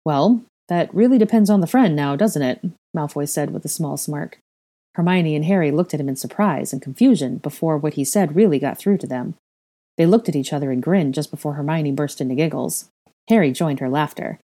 Well, 0.03 0.41
that 0.67 0.93
really 0.93 1.17
depends 1.17 1.49
on 1.49 1.61
the 1.61 1.67
friend 1.67 1.95
now, 1.95 2.15
doesn't 2.15 2.41
it? 2.41 2.61
Malfoy 2.95 3.29
said 3.29 3.51
with 3.51 3.63
a 3.65 3.69
small 3.69 3.95
smirk. 3.95 4.39
Hermione 4.99 5.33
and 5.33 5.45
Harry 5.45 5.71
looked 5.71 5.93
at 5.93 6.01
him 6.01 6.09
in 6.09 6.17
surprise 6.17 6.73
and 6.73 6.81
confusion 6.81 7.37
before 7.37 7.77
what 7.77 7.93
he 7.93 8.03
said 8.03 8.35
really 8.35 8.59
got 8.59 8.77
through 8.77 8.97
to 8.97 9.07
them. 9.07 9.35
They 9.97 10.05
looked 10.05 10.27
at 10.27 10.35
each 10.35 10.51
other 10.51 10.71
and 10.71 10.83
grinned 10.83 11.13
just 11.13 11.31
before 11.31 11.53
Hermione 11.53 11.93
burst 11.93 12.19
into 12.19 12.35
giggles. 12.35 12.89
Harry 13.29 13.53
joined 13.53 13.79
her 13.79 13.87
laughter. 13.87 14.39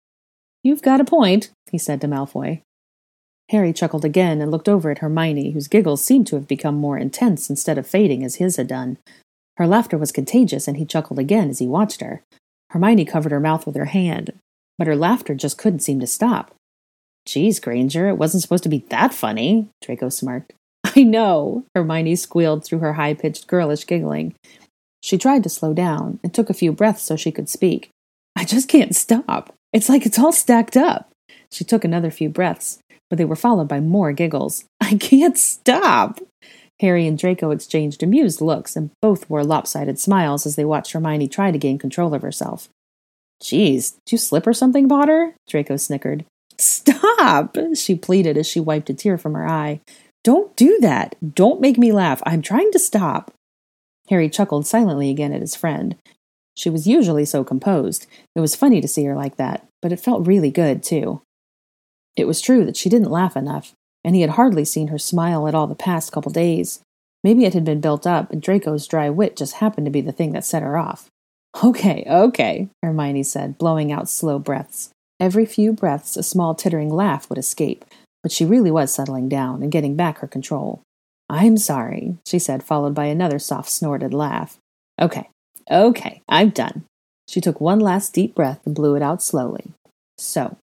You've 0.63 0.81
got 0.81 1.01
a 1.01 1.03
point, 1.03 1.49
he 1.69 1.77
said 1.77 1.99
to 1.99 2.07
Malfoy. 2.07 2.61
Harry 3.49 3.73
chuckled 3.73 4.05
again 4.05 4.39
and 4.39 4.49
looked 4.49 4.69
over 4.69 4.89
at 4.89 4.99
Hermione, 4.99 5.51
whose 5.51 5.67
giggles 5.67 6.01
seemed 6.01 6.25
to 6.27 6.37
have 6.37 6.47
become 6.47 6.75
more 6.75 6.97
intense 6.97 7.49
instead 7.49 7.77
of 7.77 7.85
fading 7.85 8.23
as 8.23 8.35
his 8.35 8.55
had 8.55 8.67
done. 8.67 8.97
Her 9.57 9.67
laughter 9.67 9.97
was 9.97 10.13
contagious, 10.13 10.69
and 10.69 10.77
he 10.77 10.85
chuckled 10.85 11.19
again 11.19 11.49
as 11.49 11.59
he 11.59 11.67
watched 11.67 11.99
her. 11.99 12.23
Hermione 12.69 13.03
covered 13.03 13.33
her 13.33 13.41
mouth 13.41 13.65
with 13.65 13.75
her 13.75 13.85
hand, 13.85 14.31
but 14.77 14.87
her 14.87 14.95
laughter 14.95 15.35
just 15.35 15.57
couldn't 15.57 15.79
seem 15.79 15.99
to 15.99 16.07
stop. 16.07 16.55
Geez, 17.25 17.59
Granger, 17.59 18.07
it 18.07 18.17
wasn't 18.17 18.43
supposed 18.43 18.63
to 18.63 18.69
be 18.69 18.85
that 18.89 19.13
funny, 19.13 19.67
Draco 19.81 20.09
smirked. 20.09 20.53
I 20.83 21.03
know, 21.03 21.65
Hermione 21.73 22.15
squealed 22.15 22.63
through 22.63 22.79
her 22.79 22.93
high 22.93 23.13
pitched 23.13 23.47
girlish 23.47 23.87
giggling. 23.87 24.35
She 25.01 25.17
tried 25.17 25.43
to 25.43 25.49
slow 25.49 25.73
down 25.73 26.19
and 26.23 26.33
took 26.33 26.49
a 26.49 26.53
few 26.53 26.71
breaths 26.71 27.03
so 27.03 27.15
she 27.15 27.31
could 27.31 27.49
speak. 27.49 27.89
I 28.35 28.45
just 28.45 28.67
can't 28.67 28.95
stop. 28.95 29.53
It's 29.73 29.89
like 29.89 30.05
it's 30.05 30.19
all 30.19 30.31
stacked 30.31 30.77
up. 30.77 31.11
She 31.51 31.63
took 31.63 31.83
another 31.83 32.11
few 32.11 32.29
breaths, 32.29 32.79
but 33.09 33.17
they 33.17 33.25
were 33.25 33.35
followed 33.35 33.67
by 33.67 33.79
more 33.79 34.11
giggles. 34.11 34.65
I 34.81 34.95
can't 34.95 35.37
stop. 35.37 36.19
Harry 36.81 37.07
and 37.07 37.17
Draco 37.17 37.51
exchanged 37.51 38.03
amused 38.03 38.41
looks, 38.41 38.75
and 38.75 38.91
both 39.01 39.29
wore 39.29 39.43
lopsided 39.43 39.97
smiles 39.97 40.45
as 40.45 40.55
they 40.55 40.65
watched 40.65 40.91
Hermione 40.91 41.27
try 41.27 41.51
to 41.51 41.57
gain 41.57 41.77
control 41.77 42.13
of 42.13 42.21
herself. 42.21 42.67
Geez, 43.41 43.91
did 44.05 44.13
you 44.13 44.17
slip 44.17 44.45
or 44.45 44.53
something, 44.53 44.89
Potter? 44.89 45.35
Draco 45.47 45.77
snickered. 45.77 46.25
Stop! 46.57 47.57
she 47.75 47.95
pleaded 47.95 48.37
as 48.37 48.47
she 48.47 48.59
wiped 48.59 48.89
a 48.89 48.93
tear 48.93 49.17
from 49.17 49.33
her 49.33 49.47
eye. 49.47 49.81
Don't 50.23 50.55
do 50.55 50.79
that. 50.81 51.15
Don't 51.35 51.61
make 51.61 51.77
me 51.77 51.91
laugh. 51.91 52.21
I'm 52.25 52.41
trying 52.41 52.71
to 52.71 52.79
stop. 52.79 53.31
Harry 54.09 54.29
chuckled 54.29 54.65
silently 54.65 55.09
again 55.09 55.33
at 55.33 55.41
his 55.41 55.55
friend. 55.55 55.95
She 56.55 56.69
was 56.69 56.87
usually 56.87 57.25
so 57.25 57.43
composed. 57.43 58.07
It 58.35 58.39
was 58.39 58.55
funny 58.55 58.81
to 58.81 58.87
see 58.87 59.03
her 59.05 59.15
like 59.15 59.35
that, 59.37 59.67
but 59.81 59.91
it 59.91 59.99
felt 59.99 60.25
really 60.25 60.51
good, 60.51 60.81
too. 60.81 61.21
It 62.15 62.25
was 62.25 62.41
true 62.41 62.65
that 62.65 62.77
she 62.77 62.89
didn't 62.89 63.11
laugh 63.11 63.35
enough, 63.35 63.73
and 64.03 64.15
he 64.15 64.21
had 64.21 64.31
hardly 64.31 64.63
seen 64.65 64.87
her 64.87 64.97
smile 64.97 65.47
at 65.47 65.55
all 65.55 65.67
the 65.67 65.75
past 65.75 66.11
couple 66.11 66.31
days. 66.31 66.79
Maybe 67.23 67.45
it 67.45 67.53
had 67.53 67.65
been 67.65 67.81
built 67.81 68.07
up, 68.07 68.31
and 68.31 68.41
Draco's 68.41 68.87
dry 68.87 69.09
wit 69.09 69.35
just 69.35 69.55
happened 69.55 69.85
to 69.85 69.91
be 69.91 70.01
the 70.01 70.11
thing 70.11 70.31
that 70.33 70.45
set 70.45 70.63
her 70.63 70.77
off. 70.77 71.09
Okay, 71.63 72.05
okay, 72.07 72.69
Hermione 72.83 73.23
said, 73.23 73.57
blowing 73.57 73.91
out 73.91 74.09
slow 74.09 74.39
breaths. 74.39 74.91
Every 75.19 75.45
few 75.45 75.71
breaths, 75.71 76.17
a 76.17 76.23
small 76.23 76.55
tittering 76.55 76.89
laugh 76.89 77.29
would 77.29 77.37
escape, 77.37 77.85
but 78.21 78.31
she 78.31 78.45
really 78.45 78.71
was 78.71 78.93
settling 78.93 79.29
down 79.29 79.63
and 79.63 79.71
getting 79.71 79.95
back 79.95 80.19
her 80.19 80.27
control. 80.27 80.81
I'm 81.29 81.57
sorry, 81.57 82.17
she 82.27 82.37
said, 82.37 82.63
followed 82.63 82.93
by 82.93 83.05
another 83.05 83.39
soft 83.39 83.69
snorted 83.69 84.13
laugh. 84.13 84.57
Okay, 85.01 85.29
okay, 85.71 86.21
I'm 86.27 86.49
done. 86.49 86.83
She 87.27 87.41
took 87.41 87.59
one 87.59 87.79
last 87.79 88.13
deep 88.13 88.35
breath 88.35 88.59
and 88.65 88.75
blew 88.75 88.95
it 88.95 89.01
out 89.01 89.23
slowly. 89.23 89.71
So, 90.17 90.57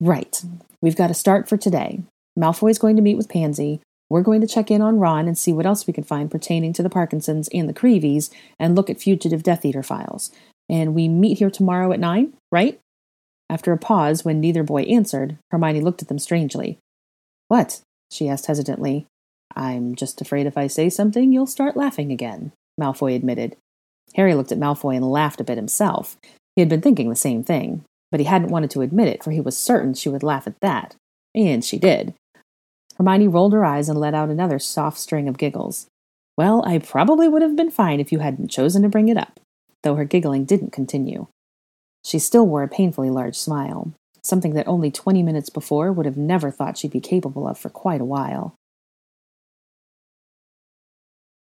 right, 0.00 0.42
we've 0.80 0.96
got 0.96 1.10
a 1.10 1.14
start 1.14 1.48
for 1.48 1.56
today. 1.56 2.02
Malfoy's 2.38 2.78
going 2.78 2.96
to 2.96 3.02
meet 3.02 3.16
with 3.16 3.28
Pansy. 3.28 3.80
We're 4.08 4.22
going 4.22 4.40
to 4.40 4.46
check 4.46 4.70
in 4.70 4.82
on 4.82 4.98
Ron 4.98 5.28
and 5.28 5.38
see 5.38 5.52
what 5.52 5.66
else 5.66 5.86
we 5.86 5.92
can 5.92 6.04
find 6.04 6.30
pertaining 6.30 6.72
to 6.74 6.82
the 6.82 6.90
Parkinsons 6.90 7.48
and 7.52 7.68
the 7.68 7.74
Creeveys 7.74 8.30
and 8.58 8.74
look 8.74 8.90
at 8.90 9.00
fugitive 9.00 9.42
Death 9.42 9.64
Eater 9.64 9.82
files. 9.82 10.32
And 10.68 10.94
we 10.94 11.08
meet 11.08 11.38
here 11.38 11.50
tomorrow 11.50 11.92
at 11.92 12.00
nine, 12.00 12.34
right? 12.50 12.78
After 13.52 13.70
a 13.70 13.76
pause, 13.76 14.24
when 14.24 14.40
neither 14.40 14.62
boy 14.62 14.84
answered, 14.84 15.36
Hermione 15.50 15.82
looked 15.82 16.00
at 16.00 16.08
them 16.08 16.18
strangely. 16.18 16.78
What? 17.48 17.82
she 18.10 18.26
asked 18.26 18.46
hesitantly. 18.46 19.04
I'm 19.54 19.94
just 19.94 20.22
afraid 20.22 20.46
if 20.46 20.56
I 20.56 20.68
say 20.68 20.88
something, 20.88 21.34
you'll 21.34 21.46
start 21.46 21.76
laughing 21.76 22.10
again, 22.10 22.52
Malfoy 22.80 23.14
admitted. 23.14 23.56
Harry 24.14 24.34
looked 24.34 24.52
at 24.52 24.58
Malfoy 24.58 24.96
and 24.96 25.04
laughed 25.04 25.38
a 25.38 25.44
bit 25.44 25.58
himself. 25.58 26.16
He 26.56 26.62
had 26.62 26.70
been 26.70 26.80
thinking 26.80 27.10
the 27.10 27.14
same 27.14 27.44
thing, 27.44 27.84
but 28.10 28.20
he 28.20 28.24
hadn't 28.24 28.48
wanted 28.48 28.70
to 28.70 28.80
admit 28.80 29.08
it, 29.08 29.22
for 29.22 29.32
he 29.32 29.40
was 29.42 29.54
certain 29.54 29.92
she 29.92 30.08
would 30.08 30.22
laugh 30.22 30.46
at 30.46 30.58
that. 30.62 30.96
And 31.34 31.62
she 31.62 31.78
did. 31.78 32.14
Hermione 32.96 33.28
rolled 33.28 33.52
her 33.52 33.66
eyes 33.66 33.90
and 33.90 34.00
let 34.00 34.14
out 34.14 34.30
another 34.30 34.58
soft 34.58 34.98
string 34.98 35.28
of 35.28 35.36
giggles. 35.36 35.88
Well, 36.38 36.64
I 36.66 36.78
probably 36.78 37.28
would 37.28 37.42
have 37.42 37.56
been 37.56 37.70
fine 37.70 38.00
if 38.00 38.12
you 38.12 38.20
hadn't 38.20 38.48
chosen 38.48 38.80
to 38.80 38.88
bring 38.88 39.10
it 39.10 39.18
up, 39.18 39.40
though 39.82 39.96
her 39.96 40.06
giggling 40.06 40.46
didn't 40.46 40.72
continue. 40.72 41.26
She 42.04 42.18
still 42.18 42.46
wore 42.46 42.62
a 42.62 42.68
painfully 42.68 43.10
large 43.10 43.36
smile, 43.36 43.92
something 44.22 44.54
that 44.54 44.68
only 44.68 44.90
twenty 44.90 45.22
minutes 45.22 45.50
before 45.50 45.92
would 45.92 46.06
have 46.06 46.16
never 46.16 46.50
thought 46.50 46.76
she'd 46.76 46.90
be 46.90 47.00
capable 47.00 47.46
of 47.46 47.58
for 47.58 47.70
quite 47.70 48.00
a 48.00 48.04
while. 48.04 48.54